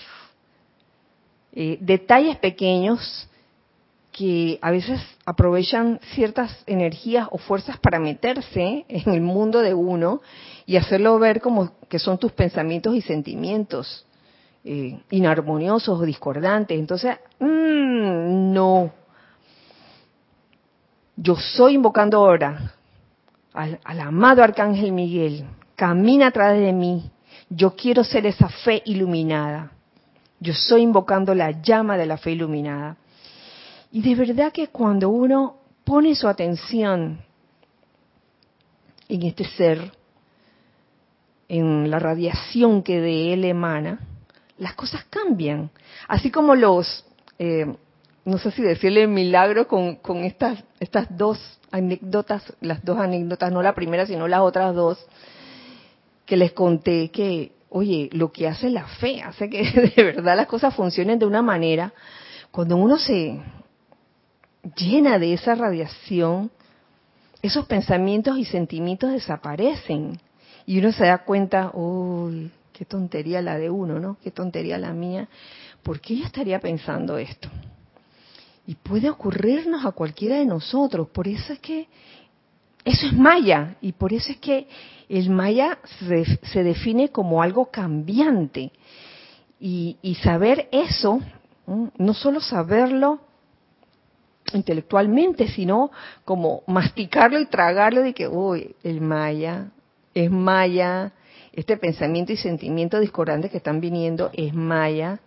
[1.52, 3.28] eh, detalles pequeños
[4.12, 10.20] que a veces aprovechan ciertas energías o fuerzas para meterse en el mundo de uno
[10.66, 14.06] y hacerlo ver como que son tus pensamientos y sentimientos
[14.64, 16.79] eh, inarmoniosos o discordantes.
[16.79, 18.90] Entonces, mm, no.
[21.16, 22.75] Yo soy invocando ahora
[23.53, 25.44] al, al amado Arcángel Miguel.
[25.77, 27.11] Camina a través de mí.
[27.48, 29.72] Yo quiero ser esa fe iluminada.
[30.40, 32.96] Yo soy invocando la llama de la fe iluminada.
[33.92, 37.20] Y de verdad que cuando uno pone su atención
[39.09, 39.92] en este ser,
[41.48, 44.01] en la radiación que de él emana,
[44.58, 45.70] las cosas cambian.
[46.08, 47.04] Así como los,
[47.38, 47.74] eh,
[48.24, 51.38] no sé si decirle milagro con, con estas, estas dos
[51.70, 55.04] anécdotas, las dos anécdotas, no la primera, sino las otras dos,
[56.26, 60.46] que les conté que, oye, lo que hace la fe hace que de verdad las
[60.46, 61.92] cosas funcionen de una manera,
[62.50, 63.40] cuando uno se
[64.76, 66.50] llena de esa radiación,
[67.40, 70.20] esos pensamientos y sentimientos desaparecen
[70.64, 74.16] y uno se da cuenta, uy, qué tontería la de uno, ¿no?
[74.22, 75.28] Qué tontería la mía.
[75.82, 77.48] ¿Por qué yo estaría pensando esto?
[78.66, 81.08] Y puede ocurrirnos a cualquiera de nosotros.
[81.08, 81.88] Por eso es que
[82.85, 83.76] eso es Maya.
[83.80, 84.68] Y por eso es que
[85.08, 88.72] el Maya se, define como algo cambiante.
[89.61, 91.20] Y, y saber eso,
[91.66, 93.20] no solo saberlo
[94.52, 95.90] intelectualmente, sino
[96.24, 99.70] como masticarlo y tragarlo de que, uy, el Maya
[100.14, 101.12] es Maya,
[101.52, 105.20] este pensamiento y sentimiento discordante que están viniendo es maya,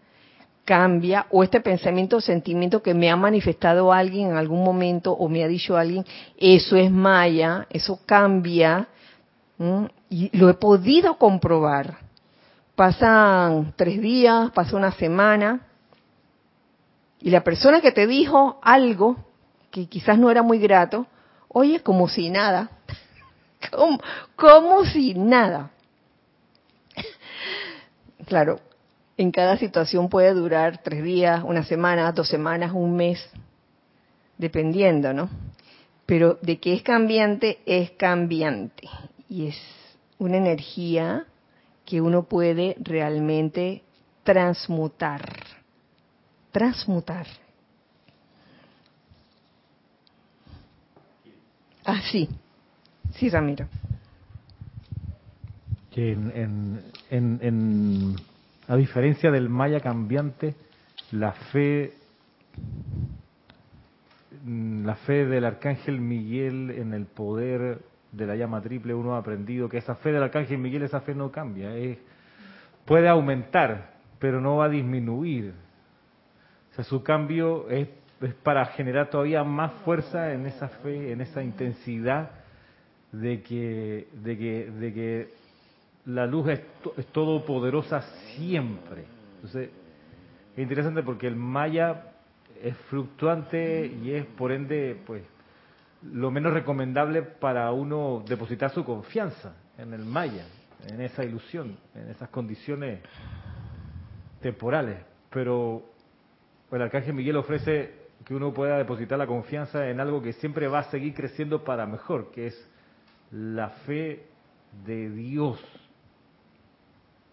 [0.65, 5.29] cambia, o este pensamiento o sentimiento que me ha manifestado alguien en algún momento o
[5.29, 6.03] me ha dicho alguien,
[6.37, 8.87] eso es maya, eso cambia,
[10.09, 11.99] y lo he podido comprobar.
[12.75, 15.61] Pasan tres días, pasa una semana,
[17.21, 19.15] Y la persona que te dijo algo
[19.71, 21.07] que quizás no era muy grato,
[21.47, 22.69] oye, como si nada,
[24.35, 25.71] como, si nada.
[28.25, 28.59] Claro,
[29.17, 33.29] en cada situación puede durar tres días, una semana, dos semanas, un mes,
[34.37, 35.29] dependiendo, ¿no?
[36.05, 38.87] Pero de que es cambiante, es cambiante.
[39.29, 39.57] Y es
[40.17, 41.25] una energía
[41.85, 43.83] que uno puede realmente
[44.23, 45.21] transmutar.
[46.51, 47.27] Transmutar.
[51.85, 52.27] Ah, sí.
[53.13, 53.67] Sí, Ramiro.
[55.95, 58.15] Que en, en, en,
[58.67, 60.53] a diferencia del maya cambiante,
[61.11, 61.93] la fe
[64.45, 67.79] la fe del arcángel Miguel en el poder
[68.11, 71.15] de la llama triple, uno ha aprendido que esa fe del arcángel Miguel, esa fe
[71.15, 71.97] no cambia, es,
[72.85, 75.53] puede aumentar, pero no va a disminuir.
[76.71, 77.87] O sea, su cambio es,
[78.21, 82.31] es para generar todavía más fuerza en esa fe, en esa intensidad
[83.11, 85.29] de que, de que, de que
[86.05, 86.61] la luz es,
[86.97, 88.01] es todopoderosa
[88.35, 89.05] siempre.
[89.35, 89.69] Entonces,
[90.53, 92.13] es interesante porque el maya
[92.61, 95.23] es fluctuante y es por ende, pues,
[96.03, 100.45] lo menos recomendable para uno depositar su confianza en el maya,
[100.87, 103.01] en esa ilusión, en esas condiciones
[104.41, 104.97] temporales.
[105.31, 105.83] Pero
[106.71, 110.79] el arcángel Miguel ofrece que uno pueda depositar la confianza en algo que siempre va
[110.79, 112.71] a seguir creciendo para mejor, que es
[113.31, 114.27] la fe
[114.85, 115.59] de Dios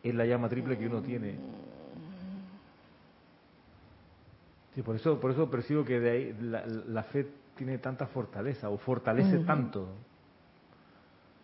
[0.03, 1.39] en la llama triple que uno tiene.
[4.75, 8.71] Sí, por eso, por eso percibo que de ahí la, la fe tiene tanta fortaleza
[8.71, 9.89] o fortalece tanto.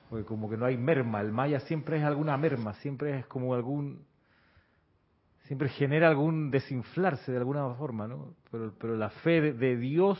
[0.09, 3.55] Porque como que no hay merma, el maya siempre es alguna merma, siempre es como
[3.55, 4.07] algún
[5.44, 8.35] siempre genera algún desinflarse de alguna forma, ¿no?
[8.51, 10.18] Pero, pero la fe de, de Dios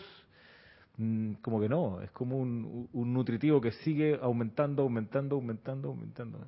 [1.43, 6.41] como que no, es como un, un, nutritivo que sigue aumentando, aumentando, aumentando, aumentando.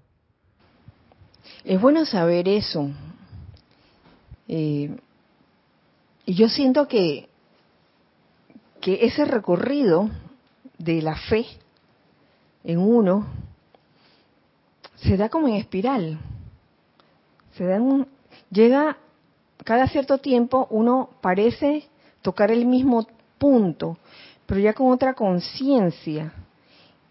[1.64, 2.90] Es bueno saber eso.
[4.48, 4.96] Eh,
[6.24, 7.28] y yo siento que,
[8.80, 10.10] que ese recorrido
[10.78, 11.46] de la fe
[12.64, 13.26] en uno
[14.96, 16.18] se da como en espiral.
[17.56, 18.06] Se da un,
[18.50, 18.96] llega
[19.64, 21.88] cada cierto tiempo uno parece
[22.22, 23.06] tocar el mismo
[23.38, 23.98] punto,
[24.46, 26.32] pero ya con otra conciencia.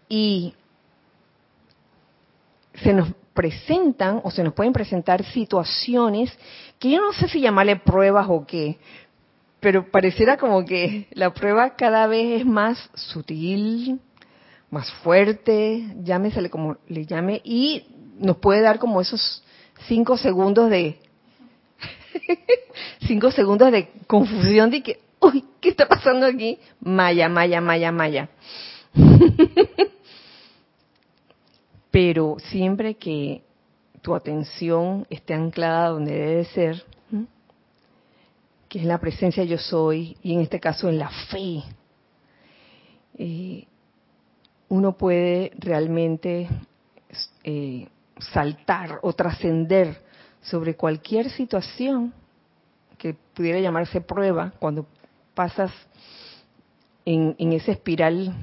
[0.08, 0.54] Y
[2.74, 6.30] se nos presentan o se nos pueden presentar situaciones
[6.78, 8.76] que yo no sé si llamarle pruebas o qué,
[9.60, 13.98] pero pareciera como que la prueba cada vez es más sutil,
[14.70, 17.86] más fuerte, llámesele como le llame, y
[18.18, 19.42] nos puede dar como esos
[19.88, 20.98] cinco segundos de
[23.06, 26.58] cinco segundos de confusión de que, uy, ¿qué está pasando aquí?
[26.78, 28.28] Maya, maya, maya, maya.
[31.90, 33.42] Pero siempre que
[34.02, 36.84] tu atención esté anclada donde debe ser,
[38.68, 41.62] que es la presencia yo soy, y en este caso en la fe,
[43.18, 43.66] eh,
[44.68, 46.48] uno puede realmente
[47.42, 50.00] eh, saltar o trascender
[50.40, 52.14] sobre cualquier situación
[52.96, 54.86] que pudiera llamarse prueba cuando
[55.34, 55.72] pasas
[57.04, 58.34] en, en esa espiral,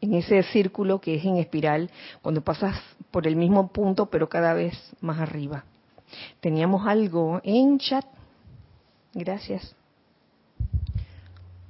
[0.00, 1.90] en ese círculo que es en espiral,
[2.22, 2.76] cuando pasas
[3.10, 5.64] por el mismo punto pero cada vez más arriba.
[6.40, 8.04] Teníamos algo en chat.
[9.14, 9.74] Gracias.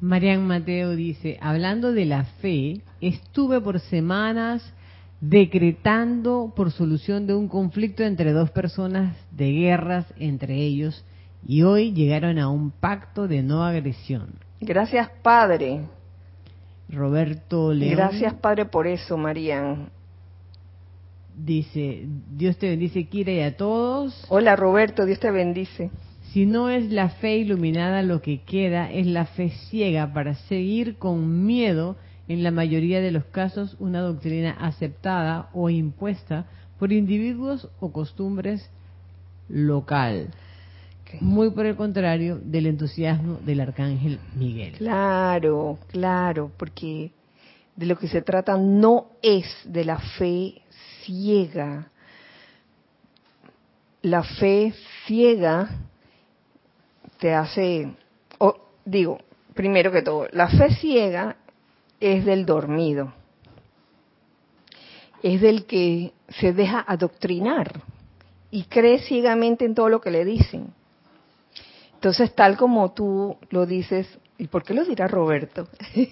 [0.01, 4.63] Marian Mateo dice, hablando de la fe, estuve por semanas
[5.21, 11.05] decretando por solución de un conflicto entre dos personas de guerras entre ellos
[11.47, 14.35] y hoy llegaron a un pacto de no agresión.
[14.61, 15.81] Gracias, Padre.
[16.89, 17.97] Roberto León.
[17.97, 19.91] Gracias, Padre, por eso, Marian.
[21.37, 24.27] Dice, Dios te bendice, Kira, y a todos.
[24.29, 25.91] Hola, Roberto, Dios te bendice.
[26.33, 30.97] Si no es la fe iluminada lo que queda, es la fe ciega para seguir
[30.97, 36.47] con miedo, en la mayoría de los casos, una doctrina aceptada o impuesta
[36.79, 38.71] por individuos o costumbres
[39.49, 40.29] local.
[41.21, 44.73] Muy por el contrario del entusiasmo del arcángel Miguel.
[44.73, 47.11] Claro, claro, porque
[47.77, 50.63] de lo que se trata no es de la fe
[51.05, 51.91] ciega.
[54.03, 54.75] La fe
[55.07, 55.71] ciega
[57.19, 57.93] te hace,
[58.39, 59.19] o digo,
[59.55, 61.37] primero que todo, la fe ciega
[62.01, 63.13] es del dormido,
[65.23, 67.83] es del que se deja adoctrinar
[68.51, 70.73] y cree ciegamente en todo lo que le dicen.
[71.99, 74.07] Entonces, tal como tú lo dices,
[74.39, 75.67] ¿y por qué lo dirá Roberto?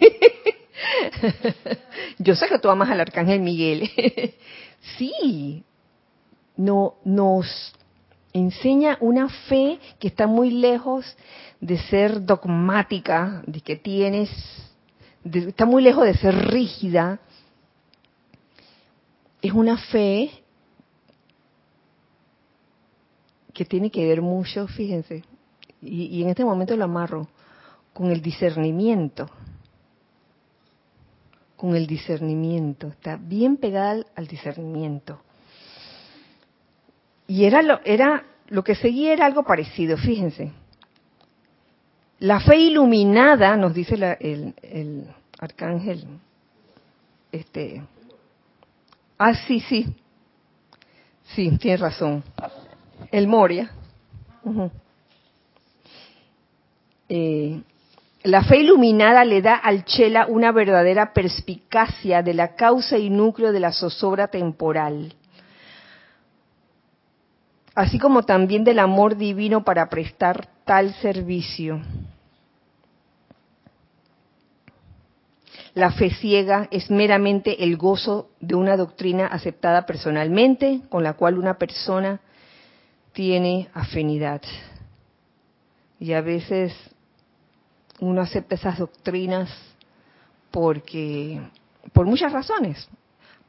[2.18, 3.89] Yo sé que tú amas al arcángel Miguel.
[4.99, 5.62] sí,
[6.57, 7.72] no, nos
[8.32, 11.16] enseña una fe que está muy lejos
[11.61, 14.28] de ser dogmática, de que tienes,
[15.22, 17.20] está muy lejos de ser rígida.
[19.41, 20.32] Es una fe
[23.55, 25.22] que tiene que ver mucho, fíjense,
[25.87, 27.28] y, en este momento lo amarro,
[27.93, 29.28] con el discernimiento.
[31.57, 32.89] Con el discernimiento.
[32.89, 35.20] Está bien pegada al, discernimiento.
[37.26, 40.53] Y era lo, era lo que seguía era algo parecido, fíjense.
[42.18, 45.07] La fe iluminada, nos dice el, el,
[45.39, 46.07] arcángel,
[47.30, 47.82] este,
[49.18, 49.87] ah, sí, sí,
[51.34, 52.24] sí, tiene razón,
[53.11, 53.70] el Moria.
[57.09, 57.61] Eh,
[58.25, 63.53] la fe iluminada le da al Chela una verdadera perspicacia de la causa y núcleo
[63.53, 65.15] de la zozobra temporal,
[67.75, 71.81] así como también del amor divino para prestar tal servicio.
[75.75, 81.39] La fe ciega es meramente el gozo de una doctrina aceptada personalmente, con la cual
[81.39, 82.21] una persona
[83.13, 84.41] tiene afinidad.
[86.01, 86.73] Y a veces
[88.01, 89.51] uno acepta esas doctrinas
[90.51, 91.40] porque
[91.92, 92.88] por muchas razones.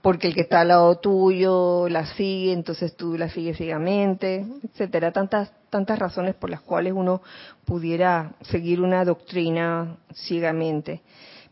[0.02, 5.12] Porque el que está al lado tuyo la sigue entonces tú la sigues ciegamente etcétera.
[5.12, 7.22] Tantas tantas razones por las cuales uno
[7.66, 11.02] pudiera seguir una doctrina ciegamente.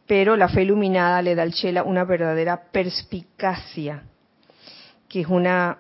[0.08, 4.04] Pero la fe iluminada le da al chela una verdadera perspicacia
[5.08, 5.78] que es una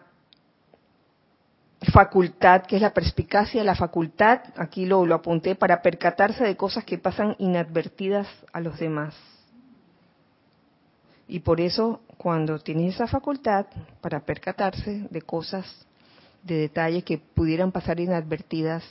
[1.86, 6.84] facultad, que es la perspicacia, la facultad, aquí lo, lo apunté, para percatarse de cosas
[6.84, 9.16] que pasan inadvertidas a los demás.
[11.28, 13.66] Y por eso, cuando tienes esa facultad
[14.02, 15.66] para percatarse de cosas,
[16.44, 18.84] de detalles que pudieran pasar inadvertidas,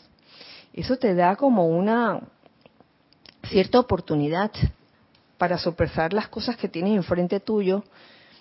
[0.73, 2.21] eso te da como una
[3.49, 4.51] cierta oportunidad
[5.39, 7.85] para sopesar las cosas que tienes enfrente tuyo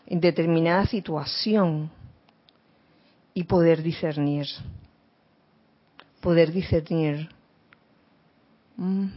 [0.08, 1.92] en determinada situación
[3.34, 4.48] y poder discernir.
[6.22, 7.30] Poder discernir.
[8.78, 9.08] Mm,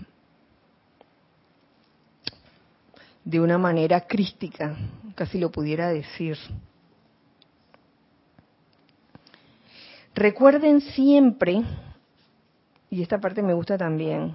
[3.24, 4.76] de una manera crística,
[5.16, 6.38] casi lo pudiera decir.
[10.14, 11.62] Recuerden siempre,
[12.88, 14.32] y esta parte me gusta también,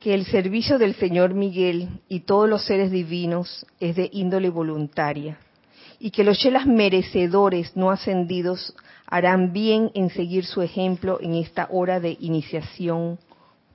[0.00, 5.38] que el servicio del Señor Miguel y todos los seres divinos es de índole voluntaria
[6.00, 8.74] y que los chelas merecedores no ascendidos
[9.12, 13.18] harán bien en seguir su ejemplo en esta hora de iniciación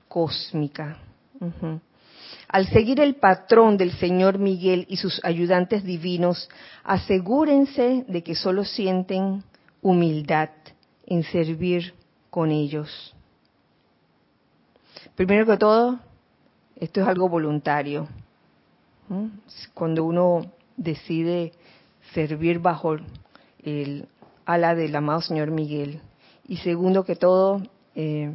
[0.08, 0.98] cósmica.
[2.48, 6.48] Al seguir el patrón del Señor Miguel y sus ayudantes divinos,
[6.82, 9.44] asegúrense de que solo sienten
[9.80, 10.50] humildad
[11.06, 11.94] en servir
[12.30, 13.14] con ellos.
[15.14, 16.00] Primero que todo,
[16.74, 18.08] esto es algo voluntario.
[19.72, 21.52] Cuando uno decide
[22.12, 22.96] servir bajo
[23.62, 24.08] el
[24.48, 26.00] ala del amado Señor Miguel.
[26.48, 27.60] Y segundo que todo,
[27.94, 28.32] eh,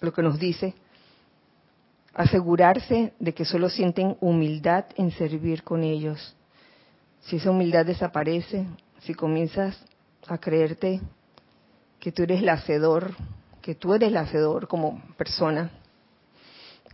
[0.00, 0.74] lo que nos dice,
[2.14, 6.34] asegurarse de que solo sienten humildad en servir con ellos.
[7.20, 8.66] Si esa humildad desaparece,
[9.00, 9.78] si comienzas
[10.26, 11.02] a creerte
[12.00, 13.14] que tú eres el hacedor,
[13.60, 15.70] que tú eres el hacedor como persona,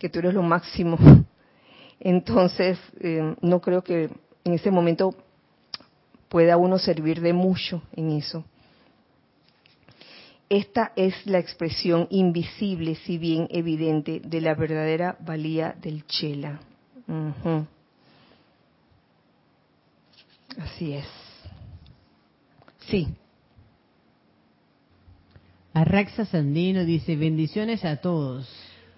[0.00, 0.98] que tú eres lo máximo,
[2.00, 4.10] entonces eh, no creo que
[4.42, 5.14] en ese momento
[6.34, 8.44] pueda uno servir de mucho en eso.
[10.48, 16.58] Esta es la expresión invisible, si bien evidente, de la verdadera valía del chela.
[20.58, 21.06] Así es.
[22.88, 23.06] Sí.
[25.72, 28.50] Arraxa Sandino dice, bendiciones a todos.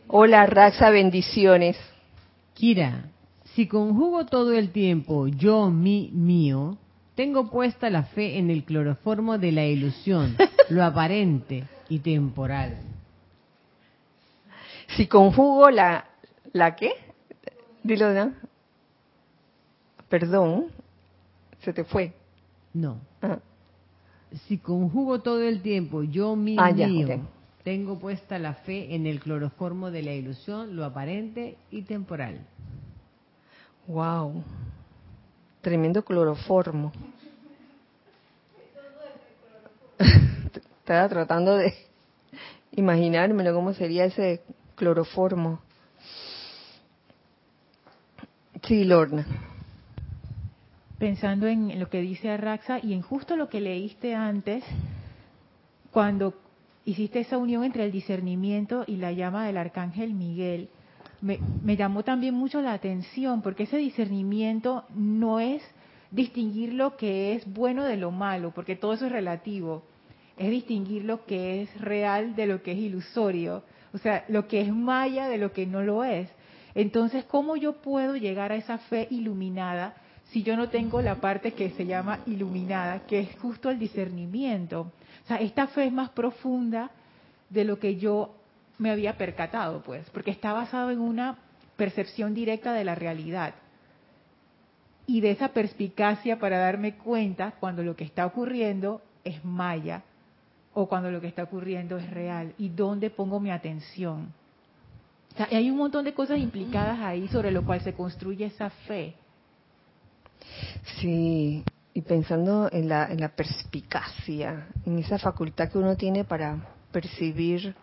[0.09, 1.77] Hola Arraxa, bendiciones.
[2.55, 3.11] Kira,
[3.55, 6.79] si conjugo todo el tiempo yo, mi, mío,
[7.17, 10.37] tengo puesta la fe en el cloroformo de la ilusión,
[10.69, 12.77] lo aparente y temporal.
[14.97, 16.07] Si conjugo la...
[16.53, 16.93] ¿La qué?
[17.83, 18.33] Dilo, ¿no?
[20.09, 20.67] Perdón,
[21.61, 22.13] se te fue.
[22.73, 23.01] No.
[23.21, 23.39] Ah.
[24.47, 27.21] Si conjugo todo el tiempo, yo mi ah, mío,
[27.65, 32.47] tengo puesta la fe en el cloroformo de la ilusión, lo aparente y temporal.
[33.87, 34.45] Wow
[35.67, 36.93] tremendo cloroformo.
[40.79, 41.75] Estaba tratando de
[42.71, 44.43] imaginármelo cómo sería ese
[44.77, 45.59] cloroformo.
[48.63, 49.27] Sí, Lorna.
[51.01, 54.63] Pensando en lo que dice Arraxa y en justo lo que leíste antes,
[55.91, 56.35] cuando
[56.85, 60.69] hiciste esa unión entre el discernimiento y la llama del arcángel Miguel,
[61.27, 65.63] me, llamó también mucho la atención, porque ese discernimiento no es
[66.11, 69.83] distinguir lo que es bueno de lo malo, porque todo eso es relativo,
[70.39, 74.61] es distinguir lo que es real de lo que es ilusorio, o sea, lo que
[74.61, 76.29] es maya de lo que no lo es.
[76.75, 79.97] Entonces, ¿cómo yo puedo llegar a esa fe iluminada
[80.31, 84.93] si yo no tengo la parte que se llama iluminada, que es justo el discernimiento?
[85.25, 86.91] O sea, esta fe es más profunda
[87.49, 88.35] de lo que yo
[88.79, 91.39] me había percatado, pues, porque está basado en una
[91.77, 93.55] percepción directa de la realidad
[95.07, 100.03] y de esa perspicacia para darme cuenta cuando lo que está ocurriendo es maya
[100.75, 104.33] o cuando lo que está ocurriendo es real y dónde pongo mi atención.
[105.51, 109.15] Hay un montón de cosas implicadas ahí sobre lo cual se construye esa fe.
[110.99, 111.63] Sí,
[111.93, 116.59] y pensando en la, en la perspicacia, en esa facultad que uno tiene para
[116.91, 117.75] percibir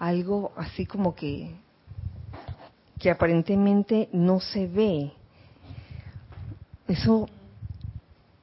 [0.00, 1.50] algo así como que,
[2.98, 5.12] que aparentemente no se ve.
[6.88, 7.28] Eso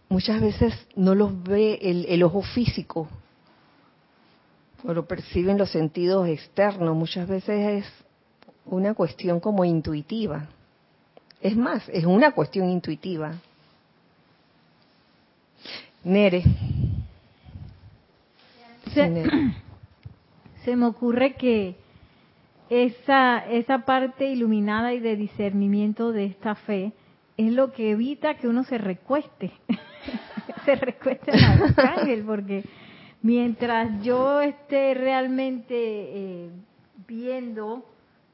[0.08, 3.10] muchas veces no lo ve el, el ojo físico,
[4.86, 7.93] o lo perciben los sentidos externos, muchas veces es
[8.68, 10.47] una cuestión como intuitiva.
[11.41, 13.34] Es más, es una cuestión intuitiva.
[16.03, 16.43] Nere.
[18.93, 19.66] Se, Nere.
[20.68, 21.78] Se me ocurre que
[22.70, 26.91] esa, esa parte iluminada y de discernimiento de esta fe
[27.38, 29.53] es lo que evita que uno se recueste,
[30.65, 32.65] se recueste en el arcángel, porque
[33.22, 36.49] mientras yo esté realmente eh,
[37.07, 37.86] viendo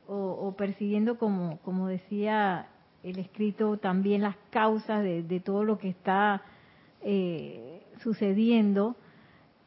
[0.08, 2.66] o, o, percibiendo, como, como decía
[3.04, 6.42] el escrito, también las causas de, de todo lo que está
[7.04, 8.96] eh, sucediendo,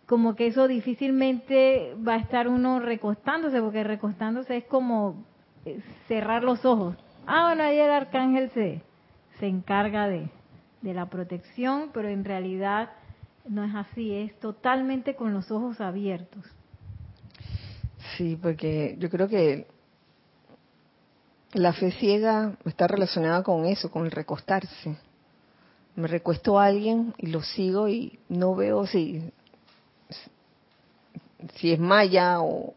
[0.06, 5.24] como que eso difícilmente va a estar uno recostándose, porque recostándose es como
[5.64, 6.96] eh, cerrar los ojos.
[7.26, 8.82] Ah, bueno, ahí el arcángel se,
[9.40, 10.28] se encarga de,
[10.82, 12.90] de la protección, pero en realidad
[13.48, 16.44] no es así, es totalmente con los ojos abiertos.
[18.16, 19.66] Sí, porque yo creo que
[21.52, 24.96] la fe ciega está relacionada con eso, con el recostarse.
[25.96, 29.32] Me recuesto a alguien y lo sigo y no veo si,
[31.56, 32.74] si es maya o,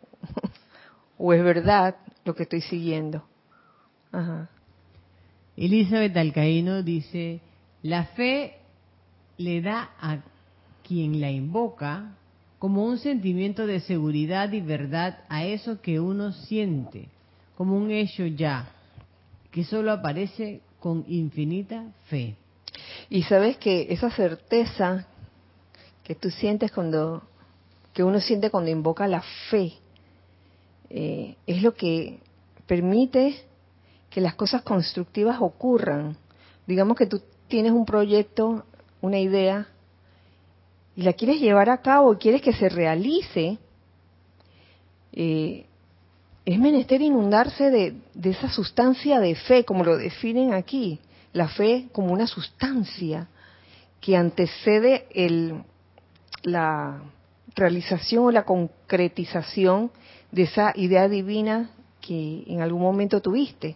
[1.17, 3.23] o es verdad lo que estoy siguiendo.
[4.11, 4.49] Ajá.
[5.57, 7.41] Elizabeth Alcaíno dice,
[7.83, 8.57] la fe
[9.37, 10.19] le da a
[10.87, 12.15] quien la invoca
[12.59, 17.07] como un sentimiento de seguridad y verdad a eso que uno siente,
[17.55, 18.69] como un hecho ya,
[19.51, 22.35] que solo aparece con infinita fe.
[23.09, 25.07] Y sabes que esa certeza
[26.09, 27.21] que tú sientes cuando,
[27.93, 29.73] que uno siente cuando invoca la fe,
[30.89, 32.17] eh, es lo que
[32.65, 33.39] permite
[34.09, 36.17] que las cosas constructivas ocurran.
[36.65, 38.65] Digamos que tú tienes un proyecto,
[39.01, 39.67] una idea,
[40.95, 43.59] y la quieres llevar a cabo y quieres que se realice,
[45.13, 45.67] eh,
[46.43, 50.99] es menester inundarse de, de, esa sustancia de fe, como lo definen aquí,
[51.33, 53.27] la fe como una sustancia
[54.01, 55.65] que antecede el,
[56.43, 57.01] la
[57.55, 59.91] realización o la concretización
[60.31, 61.71] de esa idea divina
[62.01, 63.75] que en algún momento tuviste.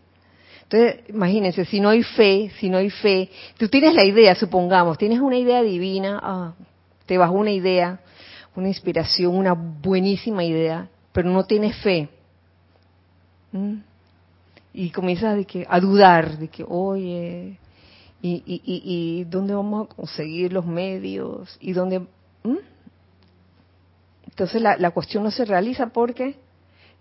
[0.64, 4.98] Entonces, imagínense, si no hay fe, si no hay fe, tú tienes la idea, supongamos,
[4.98, 6.54] tienes una idea divina, ah,
[7.06, 8.00] te bajó una idea,
[8.56, 12.10] una inspiración, una buenísima idea, pero no tienes fe.
[14.74, 17.60] Y comienzas a dudar, de que, oye,
[18.22, 21.56] y, y, y, y dónde vamos a conseguir los medios?
[21.60, 22.02] ¿Y dónde?
[22.44, 22.58] ¿Mm?
[24.28, 26.38] Entonces la, la cuestión no se realiza porque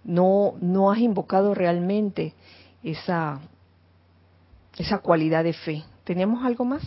[0.04, 2.34] no, no has invocado realmente
[2.82, 3.40] esa,
[4.76, 5.84] esa cualidad de fe.
[6.04, 6.82] ¿Teníamos algo más?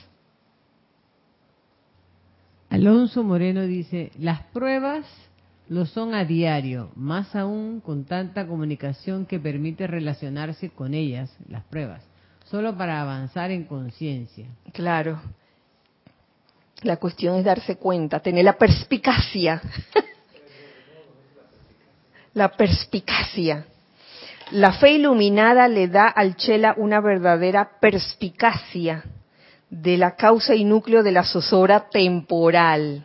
[2.70, 5.06] Alonso Moreno dice, las pruebas
[5.70, 11.64] lo son a diario, más aún con tanta comunicación que permite relacionarse con ellas, las
[11.64, 12.03] pruebas,
[12.45, 14.47] solo para avanzar en conciencia.
[14.74, 15.22] Claro.
[16.82, 19.61] La cuestión es darse cuenta, tener la perspicacia.
[22.34, 23.65] la perspicacia.
[24.51, 29.03] La fe iluminada le da al Chela una verdadera perspicacia
[29.69, 33.03] de la causa y núcleo de la zozobra temporal.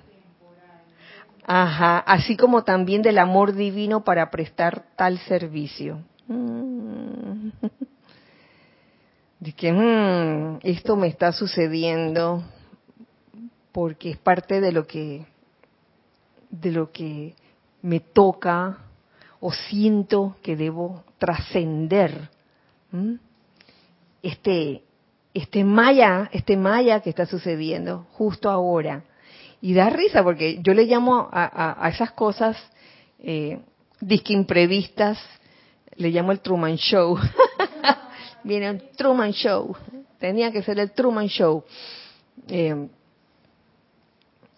[1.46, 6.00] Ajá, así como también del amor divino para prestar tal servicio.
[6.28, 7.48] mm,
[9.40, 12.44] de que mm, esto me está sucediendo
[13.72, 15.26] porque es parte de lo que
[16.50, 17.34] de lo que
[17.82, 18.78] me toca
[19.40, 22.28] o siento que debo trascender
[24.22, 24.82] este
[25.32, 29.04] este maya este maya que está sucediendo justo ahora.
[29.62, 32.56] Y da risa porque yo le llamo a, esas cosas
[33.18, 33.60] eh,
[34.00, 35.18] disque imprevistas
[35.96, 37.18] le llamo el Truman Show.
[38.44, 39.76] Viene el Truman Show.
[40.18, 41.62] Tenía que ser el Truman Show.
[42.48, 42.88] Eh,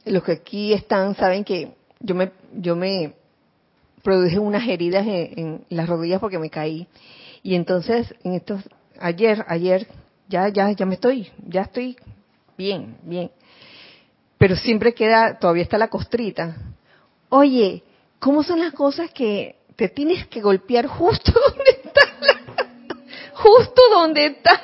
[0.05, 3.15] los que aquí están saben que yo me yo me
[4.03, 6.87] produje unas heridas en, las rodillas porque me caí.
[7.43, 8.63] Y entonces en estos
[8.99, 9.87] ayer ayer
[10.29, 11.97] ya ya ya me estoy ya estoy
[12.57, 13.31] bien bien.
[14.39, 16.57] Pero siempre queda todavía está la costrita.
[17.29, 17.83] Oye
[18.19, 22.03] cómo son las cosas que te tienes que golpear justo donde está
[23.35, 24.63] justo donde está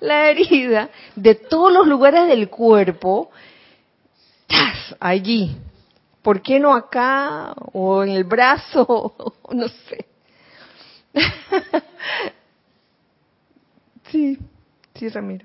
[0.00, 3.30] la herida de todos los lugares del cuerpo
[5.00, 5.56] allí
[6.24, 9.14] ¿Por qué no acá o en el brazo?
[9.52, 10.06] No sé.
[14.06, 14.38] Sí,
[14.94, 15.44] sí, Ramiro.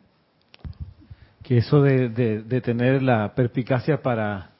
[1.41, 4.51] Que eso de, de, tener la perspicacia para,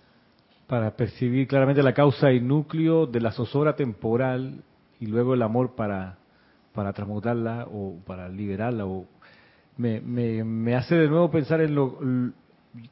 [0.66, 4.64] para percibir claramente la causa y núcleo de la zozobra temporal
[5.00, 6.18] y luego el amor para,
[6.74, 9.06] para transmutarla o para liberarla o
[9.78, 12.00] me, me, me hace de nuevo pensar en lo,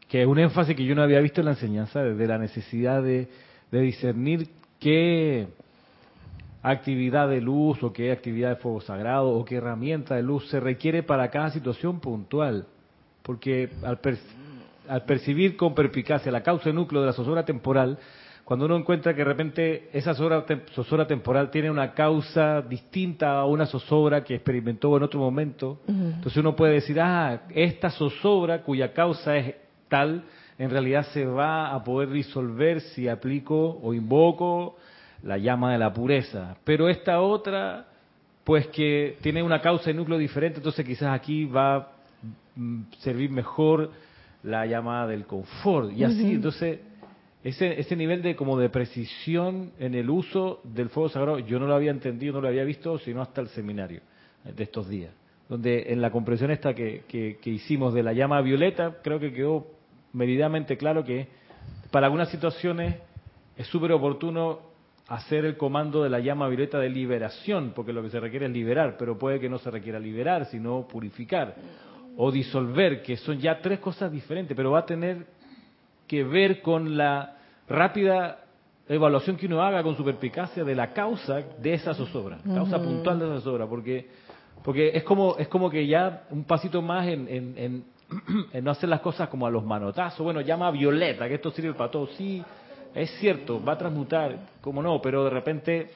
[0.09, 3.03] que es un énfasis que yo no había visto en la enseñanza, de la necesidad
[3.03, 3.27] de,
[3.71, 4.47] discernir
[4.79, 5.47] qué
[6.63, 10.59] actividad de luz o qué actividad de fuego sagrado o qué herramienta de luz se
[10.59, 12.65] requiere para cada situación puntual.
[13.21, 13.99] Porque al,
[14.87, 17.97] al percibir con perspicacia la causa y núcleo de la zozobra temporal,
[18.47, 23.65] cuando uno encuentra que de repente esa zozobra, temporal tiene una causa distinta a una
[23.65, 29.35] zozobra que experimentó en otro momento, entonces uno puede decir, ah, esta zozobra cuya causa
[29.35, 29.53] es
[29.87, 30.23] tal,
[30.57, 34.77] en realidad se va a poder disolver si aplico o invoco
[35.23, 36.57] la llama de la pureza.
[36.63, 37.87] Pero esta otra,
[38.43, 41.87] pues que tiene una causa y núcleo diferente, entonces quizás aquí va a
[42.99, 43.91] servir mejor
[44.43, 45.91] la llama del confort.
[45.91, 46.79] Y así, entonces,
[47.43, 51.67] ese, ese nivel de como de precisión en el uso del fuego sagrado, yo no
[51.67, 54.01] lo había entendido, no lo había visto, sino hasta el seminario
[54.43, 55.13] de estos días
[55.49, 59.67] donde en la comprensión esta que, que, hicimos de la llama violeta, creo que quedó
[60.13, 61.27] meridamente claro que
[61.91, 62.95] para algunas situaciones
[63.55, 64.59] es súper oportuno
[65.07, 68.51] hacer el comando de la llama violeta de liberación, porque lo que se requiere es
[68.51, 71.55] liberar, pero puede que no se requiera liberar, sino purificar
[72.17, 75.27] o disolver, que son ya tres cosas diferentes, pero va a tener
[76.07, 77.37] que ver con la
[77.69, 78.43] rápida
[78.89, 83.19] evaluación que uno haga con su perspicacia de la causa de esa zozobra, causa puntual
[83.19, 84.07] de esa zozobra, porque
[84.63, 87.83] porque es como es como que ya un pasito más en en
[88.61, 90.23] no hacer las cosas como a los manotazos.
[90.23, 92.07] Bueno, llama a Violeta, que esto sirve para todo.
[92.17, 92.43] Sí,
[92.93, 95.91] es cierto, va a transmutar, como no, pero de repente...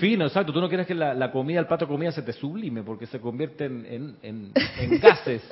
[0.00, 0.52] Fino, exacto.
[0.52, 3.20] Tú no quieres que la, comida, el plato de comida se te sublime porque se
[3.20, 5.42] convierte en, en, gases.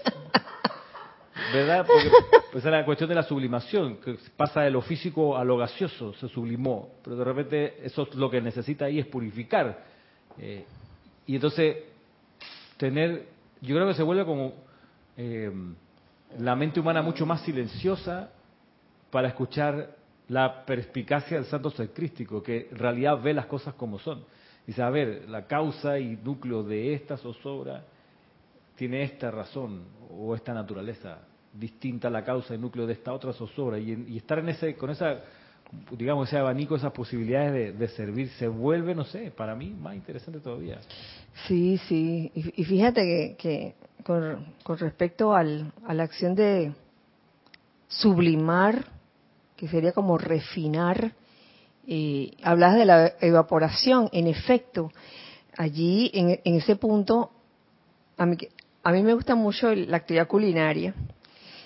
[1.54, 1.86] ¿Verdad?
[1.86, 2.10] Porque
[2.50, 6.12] pues es la cuestión de la sublimación, que pasa de lo físico a lo gaseoso,
[6.14, 6.90] se sublimó.
[7.04, 9.84] Pero de repente eso es lo que necesita ahí es purificar.
[10.38, 10.64] Eh,
[11.26, 11.76] y entonces,
[12.76, 14.52] tener yo creo que se vuelve como
[15.16, 15.50] eh,
[16.38, 18.30] la mente humana mucho más silenciosa
[19.10, 19.96] para escuchar
[20.28, 24.24] la perspicacia del santo ser crístico, que en realidad ve las cosas como son.
[24.66, 27.84] Dice, a ver, la causa y núcleo de esta zozobra
[28.74, 31.18] tiene esta razón o esta naturaleza
[31.52, 33.78] distinta a la causa y núcleo de esta otra zozobra.
[33.78, 35.20] Y, y estar en ese, con esa
[35.90, 40.40] digamos, ese abanico, esas posibilidades de, servir, se vuelve, no sé, para mí más interesante
[40.40, 40.78] todavía.
[41.46, 42.30] Sí, sí.
[42.34, 46.72] Y, fíjate que, con, respecto al, a la acción de
[47.88, 48.86] sublimar,
[49.56, 51.12] que sería como refinar,
[51.86, 54.92] eh, hablas de la evaporación, en efecto,
[55.56, 57.30] allí en, en ese punto,
[58.16, 58.36] a mí,
[58.82, 60.94] a mí me gusta mucho la actividad culinaria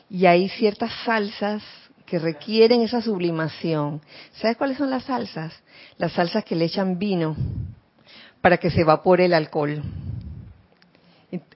[0.09, 1.63] y hay ciertas salsas
[2.11, 4.01] que requieren esa sublimación.
[4.33, 5.55] ¿Sabes cuáles son las salsas?
[5.97, 7.37] Las salsas que le echan vino
[8.41, 9.81] para que se evapore el alcohol.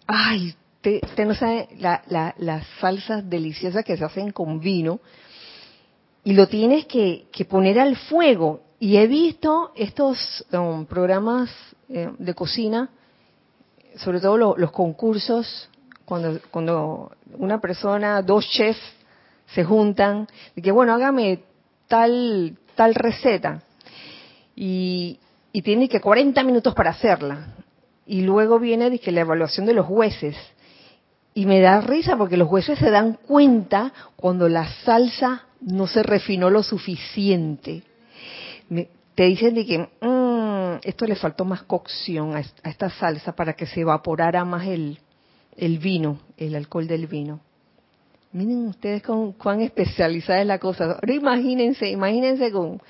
[0.06, 0.54] Ay,
[1.02, 5.00] usted no sabe las salsas deliciosas que se hacen con vino
[6.22, 8.60] y lo tienes que, poner al fuego.
[8.78, 11.50] Y he visto estos um, programas
[11.88, 12.90] eh, de cocina,
[13.96, 15.68] sobre todo los concursos,
[16.04, 18.80] cuando, cuando una persona, dos chefs,
[19.46, 21.40] se juntan, y que bueno, hágame
[21.88, 23.62] tal, tal receta.
[24.56, 25.18] Y,
[25.52, 27.54] y tiene que 40 minutos para hacerla.
[28.06, 30.36] Y luego viene que la evaluación de los jueces.
[31.34, 36.02] Y me da risa porque los jueces se dan cuenta cuando la salsa no se
[36.02, 37.82] refinó lo suficiente.
[39.14, 43.66] te dicen de que mm, esto le faltó más cocción a, esta salsa para que
[43.66, 44.98] se evaporara más el,
[45.56, 47.40] el vino, el alcohol del vino.
[48.34, 50.86] Miren ustedes con, cuán especializada es la cosa.
[50.86, 52.82] Ahora imagínense, imagínense con,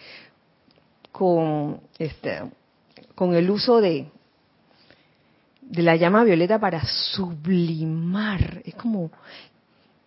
[1.12, 2.44] con, este,
[3.14, 4.06] con el uso de,
[5.60, 8.62] de la llama violeta para sublimar.
[8.64, 9.10] Es como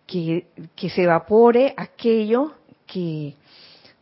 [0.08, 3.36] que, que se evapore aquello que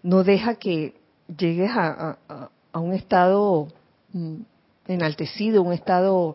[0.03, 0.95] no deja que
[1.37, 2.16] llegues a,
[2.72, 3.68] a, un estado
[4.14, 4.37] mm,
[4.87, 6.34] enaltecido, un estado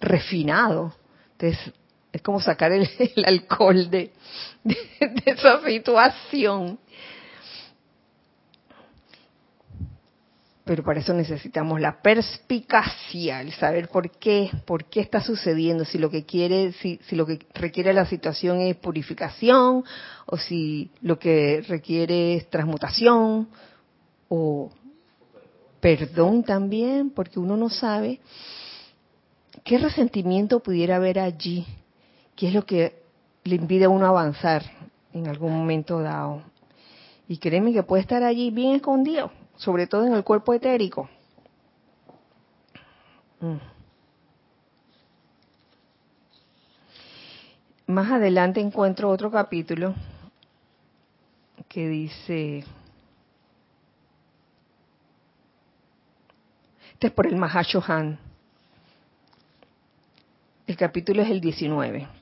[0.00, 0.92] refinado.
[1.38, 1.72] Entonces,
[2.12, 2.88] es como sacar el,
[3.24, 4.12] alcohol de,
[5.24, 6.78] esa situación.
[10.64, 15.98] Pero para eso necesitamos la perspicacia, el saber por qué, por qué está sucediendo, si
[15.98, 19.84] lo que quiere, si, si lo que requiere la situación es purificación,
[20.26, 23.48] o si lo que requiere es transmutación,
[24.28, 24.70] o
[25.80, 28.20] perdón también, porque uno no sabe
[29.64, 31.66] qué resentimiento pudiera haber allí
[32.40, 33.02] qué es lo que
[33.44, 34.62] le impide a uno avanzar
[35.12, 36.42] en algún momento dado.
[37.28, 41.10] Y créeme que puede estar allí bien escondido, sobre todo en el cuerpo etérico.
[43.40, 43.56] Mm.
[47.88, 49.94] Más adelante encuentro otro capítulo
[51.68, 52.64] que dice,
[56.94, 58.18] este es por el Mahashohan,
[60.66, 62.19] el capítulo es el 19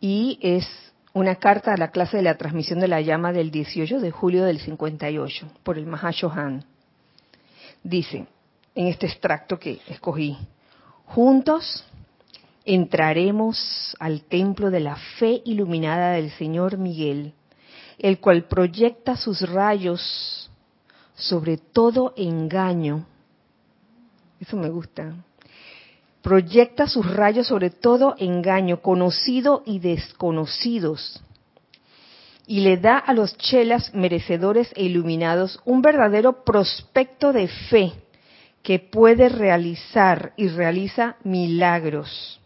[0.00, 0.66] y es
[1.12, 4.44] una carta a la clase de la transmisión de la llama del 18 de julio
[4.44, 6.64] del 58 por el Mahashohan.
[7.82, 8.26] Dice,
[8.74, 10.36] en este extracto que escogí,
[11.06, 11.84] juntos
[12.64, 17.32] entraremos al templo de la fe iluminada del Señor Miguel,
[17.98, 20.50] el cual proyecta sus rayos
[21.14, 23.06] sobre todo engaño.
[24.38, 25.14] Eso me gusta
[26.22, 31.22] proyecta sus rayos sobre todo engaño, conocido y desconocidos,
[32.46, 37.92] y le da a los chelas merecedores e iluminados un verdadero prospecto de fe
[38.62, 42.40] que puede realizar y realiza milagros,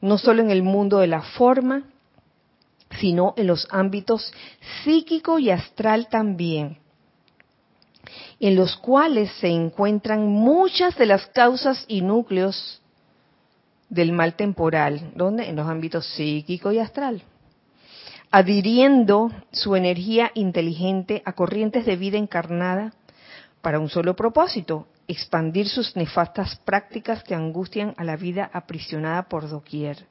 [0.00, 1.84] no solo en el mundo de la forma,
[2.98, 4.32] sino en los ámbitos
[4.84, 6.78] psíquico y astral también
[8.40, 12.80] en los cuales se encuentran muchas de las causas y núcleos
[13.88, 15.48] del mal temporal, ¿dónde?
[15.48, 17.22] En los ámbitos psíquico y astral,
[18.30, 22.92] adhiriendo su energía inteligente a corrientes de vida encarnada
[23.62, 29.48] para un solo propósito, expandir sus nefastas prácticas que angustian a la vida aprisionada por
[29.48, 30.06] doquier.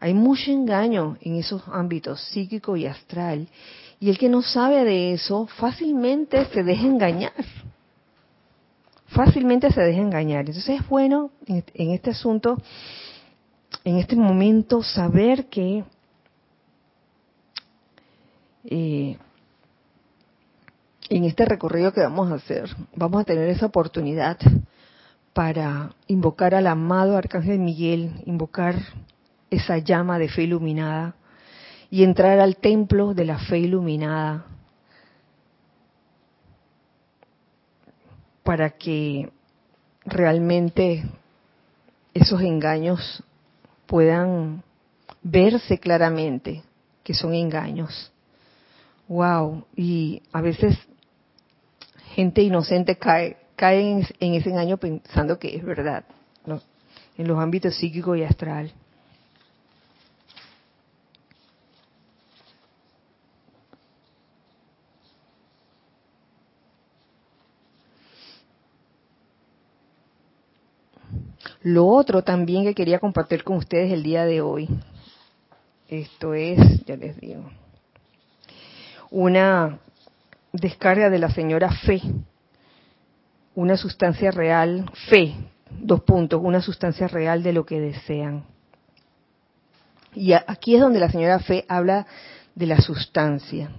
[0.00, 3.48] Hay mucho engaño en esos ámbitos psíquico y astral,
[4.00, 7.32] y el que no sabe de eso fácilmente se deja engañar.
[9.06, 10.40] Fácilmente se deja engañar.
[10.40, 12.60] Entonces es bueno en este asunto
[13.84, 15.84] en este momento saber que
[18.64, 19.18] eh,
[21.10, 24.38] en este recorrido que vamos a hacer, vamos a tener esa oportunidad
[25.34, 28.76] para invocar al amado Arcángel Miguel, invocar
[29.50, 31.14] esa llama de fe iluminada
[31.90, 34.46] y entrar al templo de la fe iluminada
[38.42, 39.30] para que
[40.06, 41.04] realmente
[42.14, 43.22] esos engaños
[43.86, 44.62] puedan
[45.22, 46.62] verse claramente
[47.02, 48.12] que son engaños.
[49.08, 50.78] Wow, y a veces
[52.14, 56.04] gente inocente cae, cae en, ese engaño pensando que es verdad,
[57.16, 58.72] en los ámbitos psíquico y astral.
[71.62, 74.68] Lo otro también que quería compartir con ustedes el día de hoy,
[75.88, 77.44] esto es, ya les digo,
[79.10, 79.78] una
[80.52, 82.00] descarga de la señora Fe,
[83.54, 85.34] una sustancia real, fe,
[85.70, 88.44] dos puntos, una sustancia real de lo que desean.
[90.14, 92.06] Y aquí es donde la señora Fe habla
[92.54, 93.70] de la sustancia.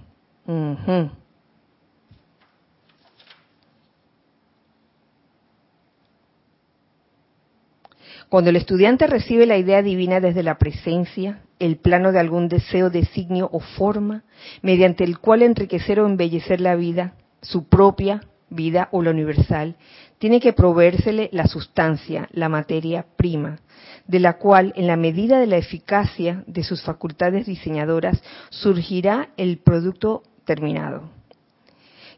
[8.28, 12.90] Cuando el estudiante recibe la idea divina desde la presencia, el plano de algún deseo,
[12.90, 14.24] designio o forma,
[14.62, 19.76] mediante el cual enriquecer o embellecer la vida, su propia vida o la universal,
[20.18, 23.58] tiene que proveérsele la sustancia, la materia prima,
[24.06, 29.58] de la cual, en la medida de la eficacia de sus facultades diseñadoras, surgirá el
[29.58, 31.15] producto terminado.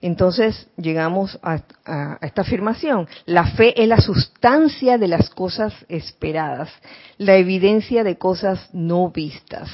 [0.01, 3.09] Entonces llegamos a, a, esta afirmación.
[3.26, 6.70] La fe es la sustancia de las cosas esperadas,
[7.16, 9.70] la evidencia de cosas no vistas.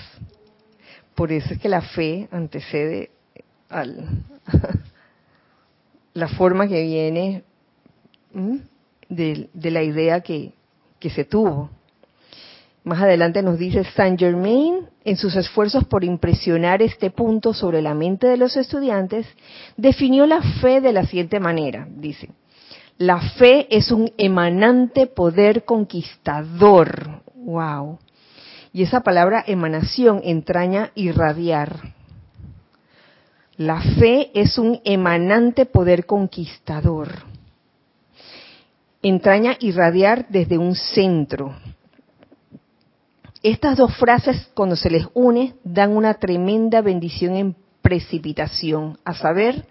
[1.14, 3.10] Por eso es que la fe antecede
[3.68, 4.24] al,
[6.14, 7.44] la forma que viene
[9.08, 10.52] de, de, la idea que,
[10.98, 11.70] que se tuvo.
[12.84, 17.94] Más adelante nos dice Saint Germain, en sus esfuerzos por impresionar este punto sobre la
[17.94, 19.26] mente de los estudiantes,
[19.78, 22.28] definió la fe de la siguiente manera, dice,
[22.98, 27.22] la fe es un emanante poder conquistador.
[27.34, 27.98] Wow.
[28.72, 31.92] Y esa palabra emanación entraña irradiar.
[33.56, 37.08] La fe es un emanante poder conquistador.
[39.02, 41.54] Entraña irradiar desde un centro.
[43.44, 49.66] Estas dos frases, cuando se les une, dan una tremenda bendición en precipitación, a saber,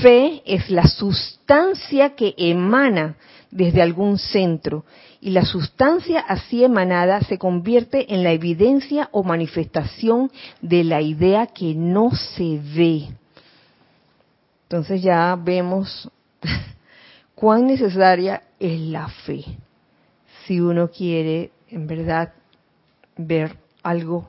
[0.00, 3.16] fe es la sustancia que emana
[3.50, 4.86] desde algún centro
[5.20, 10.30] y la sustancia así emanada se convierte en la evidencia o manifestación
[10.62, 13.08] de la idea que no se ve.
[14.62, 16.10] Entonces ya vemos
[17.34, 19.44] cuán necesaria es la fe
[20.46, 22.32] si uno quiere en verdad
[23.18, 24.26] ver algo,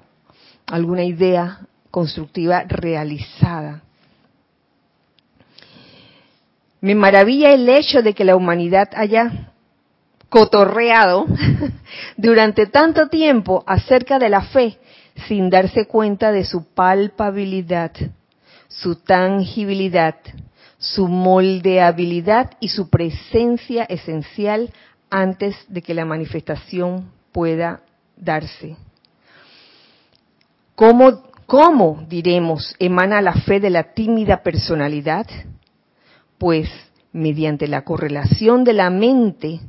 [0.66, 1.60] alguna idea
[1.92, 3.84] constructiva realizada.
[6.82, 9.52] Me maravilla el hecho de que la humanidad haya
[10.30, 11.26] cotorreado
[12.18, 14.78] durante tanto tiempo acerca de la fe
[15.28, 17.92] sin darse cuenta de su palpabilidad,
[18.68, 20.16] su tangibilidad,
[20.78, 24.72] su moldeabilidad y su presencia esencial
[25.10, 27.82] antes de que la manifestación pueda
[28.20, 28.76] darse.
[30.76, 35.28] ¿Cómo, cómo diremos, emana la fe de la tímida personalidad?
[36.38, 36.70] Pues
[37.12, 39.60] mediante la correlación de la mente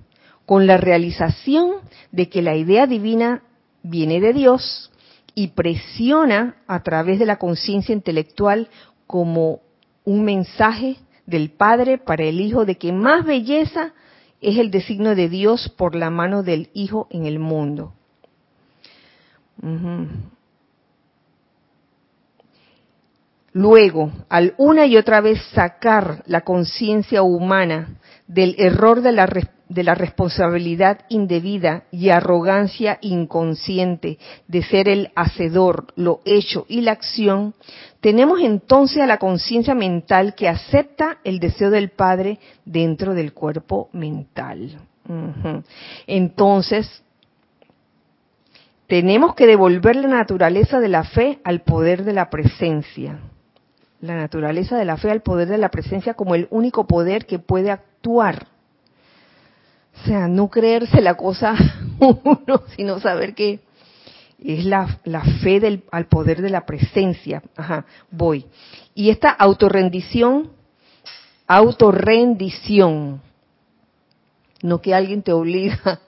[0.46, 1.76] con la realización
[2.12, 3.42] de que la idea divina
[3.82, 4.90] viene de Dios
[5.34, 8.68] y presiona a través de la conciencia intelectual
[9.06, 9.60] como
[10.04, 10.96] un mensaje
[11.26, 13.92] del Padre para el Hijo de que más belleza
[14.40, 17.94] es el designio de Dios por la mano del Hijo en el mundo.
[23.52, 27.96] Luego, al una y otra vez sacar la conciencia humana
[28.28, 29.28] del error de la,
[29.68, 36.92] de la responsabilidad indebida y arrogancia inconsciente de ser el hacedor, lo hecho y la
[36.92, 37.54] acción,
[38.00, 43.88] tenemos entonces a la conciencia mental que acepta el deseo del Padre dentro del cuerpo
[43.92, 44.78] mental.
[46.06, 47.02] Entonces,
[48.90, 53.20] tenemos que devolver la naturaleza de la fe al poder de la presencia
[54.00, 57.38] la naturaleza de la fe al poder de la presencia como el único poder que
[57.38, 58.46] puede actuar.
[59.94, 61.54] O sea, no creerse la cosa
[61.98, 63.60] uno, sino saber que
[64.42, 64.86] es la,
[65.42, 67.42] fe del, al poder de la presencia.
[67.56, 68.46] Ajá, voy.
[68.94, 70.50] Y esta autorrendición,
[71.46, 73.20] autorrendición,
[74.62, 76.00] no que alguien te obliga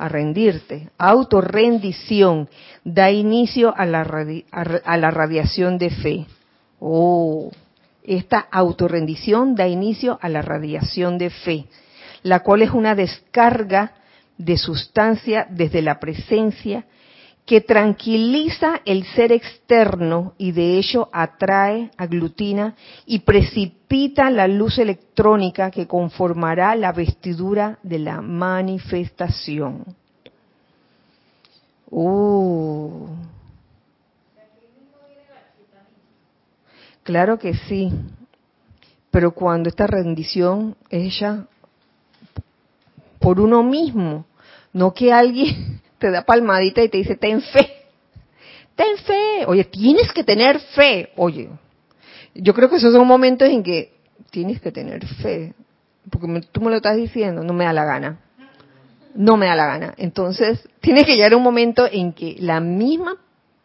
[0.00, 2.48] a rendirte, autorrendición
[2.84, 4.02] da inicio a la,
[5.10, 6.26] radiación de fe.
[6.80, 7.50] Oh,
[8.02, 11.66] esta autorrendición da inicio a la radiación de fe,
[12.22, 13.92] la cual es una descarga
[14.38, 16.86] de sustancia desde la presencia
[17.46, 22.76] que tranquiliza el ser externo y de hecho atrae, aglutina
[23.06, 29.84] y precipita la luz electrónica que conformará la vestidura de la manifestación.
[31.90, 33.08] Uh,
[37.02, 37.90] Claro que sí,
[39.10, 41.46] pero cuando esta rendición es hecha
[43.18, 44.26] por uno mismo,
[44.72, 47.70] no que alguien te da palmadita y te dice, ten fe,
[48.74, 51.48] ten fe, oye, tienes que tener fe, oye,
[52.34, 53.92] yo creo que esos son momentos en que
[54.30, 55.54] tienes que tener fe,
[56.10, 58.18] porque tú me lo estás diciendo, no me da la gana,
[59.14, 59.94] no me da la gana.
[59.98, 63.16] Entonces, tiene que llegar un momento en que la misma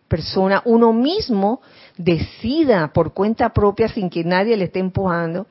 [0.08, 1.62] persona, uno mismo,
[1.98, 5.48] decida por cuenta propia, sin que nadie le esté empujando,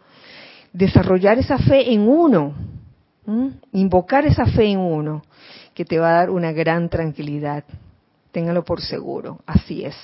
[0.72, 2.54] desarrollar esa fe en uno,
[3.72, 5.22] invocar esa fe en uno,
[5.74, 7.64] que te va a dar una gran tranquilidad.
[8.32, 9.96] Téngalo por seguro, así es.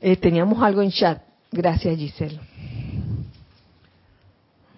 [0.00, 1.22] Eh, teníamos algo en chat.
[1.50, 2.38] Gracias, Giselle.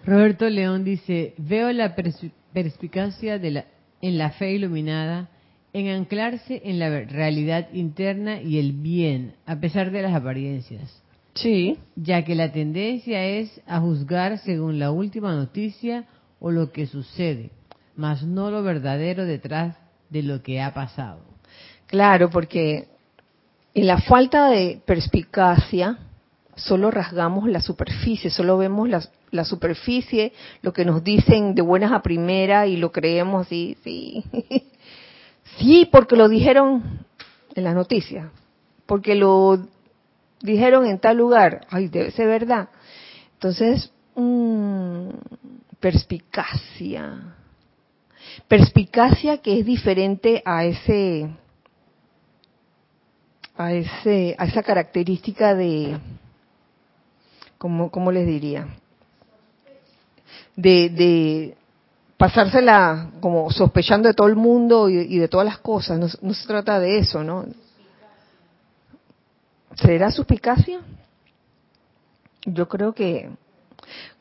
[0.05, 3.65] Roberto León dice, veo la pers- perspicacia de la,
[4.01, 5.29] en la fe iluminada,
[5.73, 11.03] en anclarse en la realidad interna y el bien, a pesar de las apariencias,
[11.35, 16.05] Sí, ya que la tendencia es a juzgar según la última noticia
[16.39, 17.51] o lo que sucede,
[17.99, 19.75] mas no lo verdadero detrás
[20.09, 21.19] de lo que ha pasado.
[21.85, 22.87] claro, porque
[23.73, 25.97] en la falta de perspicacia
[26.55, 30.31] solo rasgamos la superficie, solo vemos la, la superficie,
[30.61, 34.23] lo que nos dicen de buenas a primera y lo creemos así, sí.
[35.57, 37.05] Sí, porque lo dijeron
[37.53, 38.29] en las noticias,
[38.85, 39.67] porque lo
[40.41, 42.69] dijeron en tal lugar, ay, debe ser verdad.
[43.33, 45.09] Entonces, mm,
[45.81, 47.35] perspicacia.
[48.47, 51.29] Perspicacia que es diferente a ese
[53.55, 55.97] a ese a esa característica de
[57.57, 58.67] cómo cómo les diría
[60.55, 61.57] de de
[62.17, 65.97] pasársela como sospechando de todo el mundo y, de todas las cosas.
[65.97, 67.45] No, no se trata de eso no
[69.75, 70.81] será suspicacia
[72.45, 73.29] yo creo que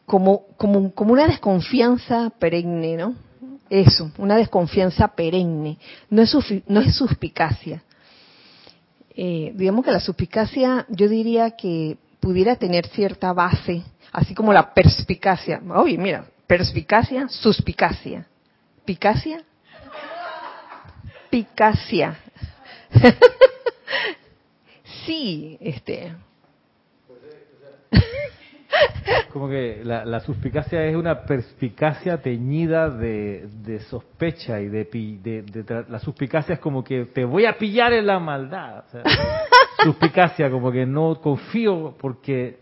[0.06, 3.27] como como como una desconfianza perenne no
[3.70, 5.78] eso una desconfianza perenne
[6.10, 7.82] no es no es suspicacia
[9.20, 14.72] eh, digamos que la suspicacia yo diría que pudiera tener cierta base, así como la
[14.72, 15.60] perspicacia.
[15.74, 18.26] Oye, mira, perspicacia, suspicacia.
[18.84, 19.42] ¿Picacia?
[21.30, 22.16] Picacia.
[25.04, 26.14] sí, este.
[29.32, 35.42] Como que la, la suspicacia es una perspicacia teñida de, de sospecha y de, de-
[35.42, 38.84] de La suspicacia es como que te voy a pillar en la maldad.
[38.86, 39.02] o sea,
[39.84, 42.58] suspicacia, como que no confío porque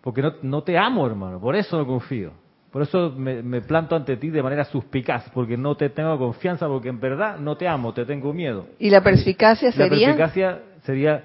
[0.00, 1.40] porque no, no te amo, hermano.
[1.40, 2.32] Por eso no confío.
[2.72, 6.66] Por eso me, me planto ante ti de manera suspicaz, porque no te tengo confianza,
[6.66, 8.66] porque en verdad no te amo, te tengo miedo.
[8.78, 10.06] ¿Y la perspicacia La sería?
[10.08, 11.22] perspicacia sería,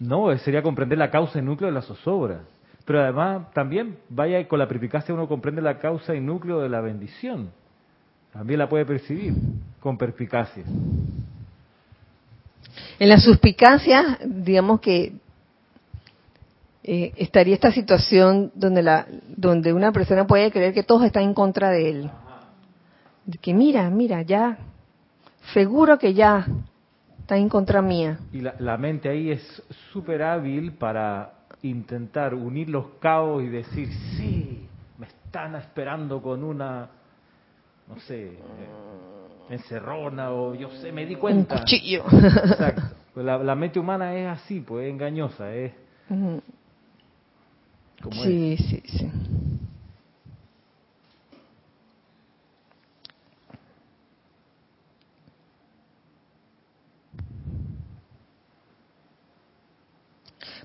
[0.00, 2.40] no, sería comprender la causa y núcleo de la zozobra.
[2.84, 6.80] Pero además también, vaya, con la perspicacia uno comprende la causa y núcleo de la
[6.80, 7.50] bendición.
[8.32, 9.34] También la puede percibir
[9.80, 10.64] con perspicacia.
[12.98, 15.12] En la suspicacia, digamos que
[16.82, 21.34] eh, estaría esta situación donde la donde una persona puede creer que todos están en
[21.34, 22.10] contra de él.
[23.40, 24.58] Que mira, mira, ya,
[25.52, 26.46] seguro que ya
[27.20, 28.18] está en contra mía.
[28.32, 29.62] Y la, la mente ahí es
[29.92, 34.66] súper hábil para intentar unir los cabos y decir, sí,
[34.98, 36.88] me están esperando con una,
[37.88, 38.38] no sé, eh,
[39.50, 41.58] encerrona o yo sé, me di Un cuenta.
[41.60, 42.04] cuchillo.
[42.10, 42.82] Exacto.
[43.14, 45.72] Pues la, la mente humana es así, pues es engañosa, es
[48.02, 48.22] como es.
[48.22, 49.10] sí, sí, sí.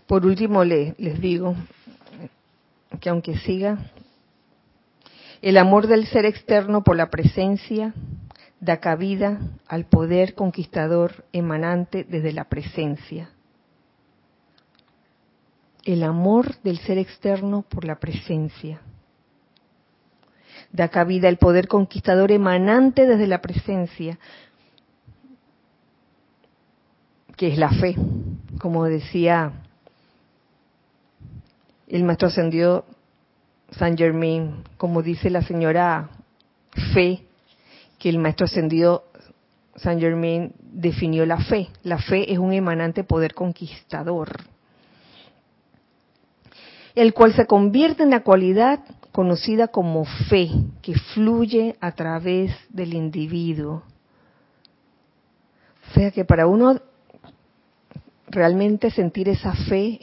[0.08, 1.56] Por último, le- les digo
[3.02, 3.78] que aunque siga,
[5.42, 7.94] el amor del ser externo por la presencia
[8.60, 13.30] da cabida al poder conquistador emanante desde la presencia.
[15.84, 18.82] El amor del ser externo por la presencia
[20.72, 24.18] da cabida al poder conquistador emanante desde la presencia,
[27.38, 27.96] que es la fe,
[28.60, 29.54] como decía
[31.88, 32.86] el maestro ascendió
[33.72, 36.10] San Germain, como dice la señora
[36.94, 37.24] Fe,
[37.98, 39.04] que el maestro ascendió
[39.78, 41.70] San Germain definió la fe.
[41.84, 44.30] La fe es un emanante poder conquistador,
[46.96, 48.80] el cual se convierte en la cualidad
[49.12, 50.50] conocida como fe,
[50.82, 53.84] que fluye a través del individuo.
[55.90, 56.80] O sea que para uno
[58.28, 59.98] realmente sentir esa fe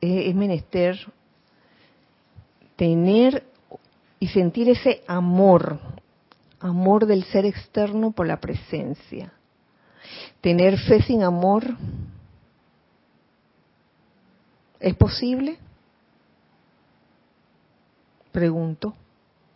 [0.00, 0.98] es menester
[2.78, 3.44] tener
[4.20, 5.80] y sentir ese amor,
[6.60, 9.32] amor del ser externo por la presencia.
[10.40, 11.76] Tener fe sin amor,
[14.78, 15.58] ¿es posible?
[18.30, 18.94] Pregunto,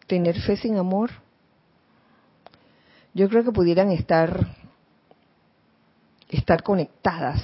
[0.09, 1.13] ¿tener fe sin amor?
[3.15, 4.49] Yo creo que pudieran estar
[6.29, 7.41] estar conectadas.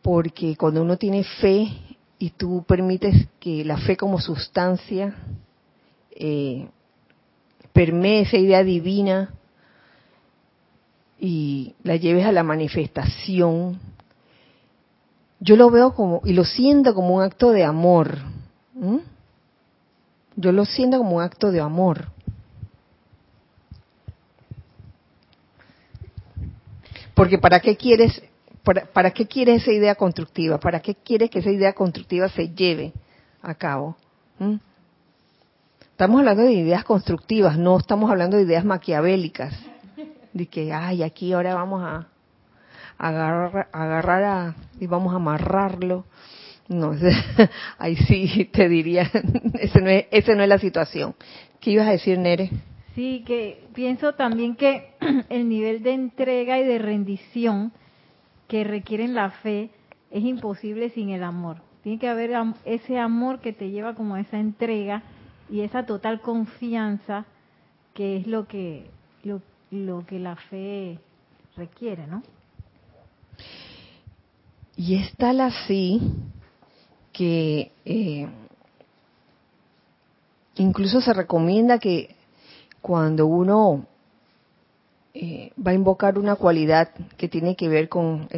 [0.00, 1.91] Porque cuando uno tiene fe
[2.22, 5.12] y tú permites que la fe como sustancia
[6.12, 6.68] eh,
[7.72, 9.34] permee esa idea divina
[11.18, 13.80] y la lleves a la manifestación,
[15.40, 18.18] yo lo veo como y lo siento como un acto de amor.
[20.36, 22.06] Yo lo siento como un acto de amor.
[27.14, 28.22] Porque ¿para qué quieres
[28.62, 30.58] para, qué quieres esa idea constructiva?
[30.58, 32.92] ¿Para qué quieres que esa idea constructiva se lleve
[33.42, 33.96] a cabo?
[34.38, 34.56] ¿Mm?
[35.80, 39.54] Estamos hablando de ideas constructivas, no estamos hablando de ideas maquiavélicas.
[40.32, 42.06] De que, ay, aquí ahora vamos a
[42.96, 46.06] agarrar, agarrar y vamos a amarrarlo.
[46.68, 46.92] No,
[47.78, 49.10] ahí sí te diría,
[49.60, 51.14] ese no, es, ese no es la situación.
[51.60, 52.50] ¿Qué ibas a decir, Nere?
[52.94, 54.94] Sí, que pienso también que
[55.28, 57.72] el nivel de entrega y de rendición
[58.52, 59.70] que requieren la fe
[60.10, 61.62] es imposible sin el amor.
[61.82, 62.32] Tiene que haber
[62.66, 65.02] ese amor que te lleva como a esa entrega
[65.48, 67.24] y esa total confianza
[67.94, 68.90] que es lo que
[69.22, 70.98] lo, que la fe
[71.56, 72.22] requiere, ¿no?
[74.76, 76.02] Y es tal así
[77.10, 78.28] que eh,
[80.56, 82.14] incluso se recomienda que
[82.82, 83.86] cuando uno
[85.14, 88.28] eh, va a invocar una cualidad que tiene que ver con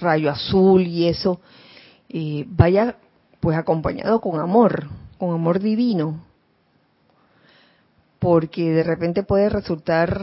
[0.00, 1.40] rayo azul y eso,
[2.08, 2.96] eh, vaya
[3.40, 6.24] pues acompañado con amor, con amor divino,
[8.18, 10.20] porque de repente puede resultar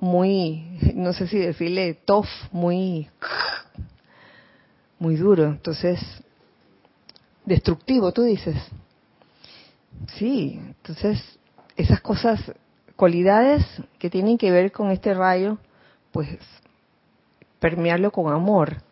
[0.00, 3.08] muy, no sé si decirle tough, muy,
[4.98, 6.00] muy duro, entonces,
[7.44, 8.56] destructivo, tú dices.
[10.18, 11.22] Sí, entonces
[11.76, 12.40] esas cosas
[12.96, 13.64] cualidades
[13.98, 15.58] que tienen que ver con este rayo,
[16.12, 16.28] pues
[17.58, 18.82] permearlo con amor.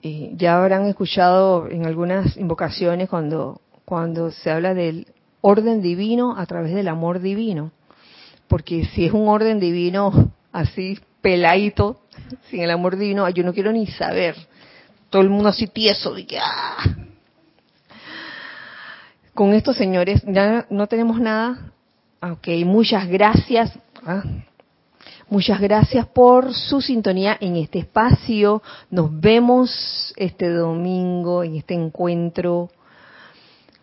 [0.00, 5.08] y ya habrán escuchado en algunas invocaciones cuando, cuando se habla del
[5.40, 7.72] orden divino a través del amor divino.
[8.46, 12.00] Porque si es un orden divino así peladito,
[12.48, 14.36] sin el amor divino, yo no quiero ni saber.
[15.10, 16.76] Todo el mundo así tieso, de que, ¡ah!
[19.34, 21.72] Con estos señores ya no tenemos nada
[22.20, 23.78] Ok, muchas gracias.
[24.04, 24.24] Ah,
[25.30, 28.60] muchas gracias por su sintonía en este espacio.
[28.90, 32.70] Nos vemos este domingo en este encuentro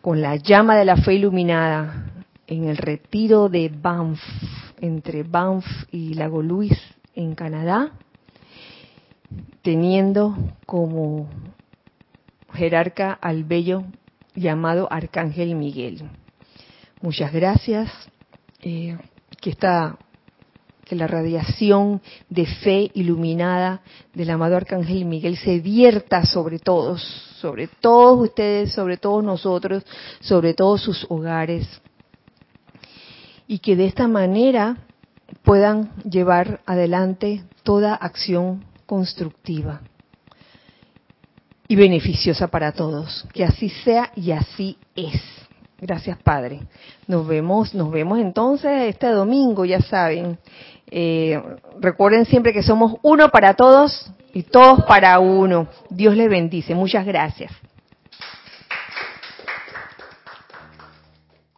[0.01, 2.11] con la llama de la fe iluminada
[2.45, 4.19] en el retiro de Banff,
[4.81, 6.77] entre Banff y Lago Luis
[7.15, 7.93] en Canadá,
[9.61, 11.29] teniendo como
[12.51, 13.85] jerarca al bello
[14.35, 16.03] llamado Arcángel Miguel.
[17.01, 17.89] Muchas gracias
[18.65, 18.97] eh,
[19.39, 19.97] que esta
[20.85, 23.81] que la radiación de fe iluminada
[24.13, 27.01] del amado Arcángel Miguel se vierta sobre todos,
[27.41, 29.83] sobre todos ustedes, sobre todos nosotros,
[30.19, 31.67] sobre todos sus hogares,
[33.47, 34.77] y que de esta manera
[35.43, 39.81] puedan llevar adelante toda acción constructiva
[41.67, 43.25] y beneficiosa para todos.
[43.33, 45.44] Que así sea y así es.
[45.79, 46.61] Gracias, Padre.
[47.07, 50.37] Nos vemos, nos vemos entonces este domingo, ya saben.
[50.89, 51.41] Eh,
[51.79, 55.67] recuerden siempre que somos uno para todos y todos para uno.
[55.89, 56.73] Dios les bendice.
[56.75, 57.51] Muchas gracias.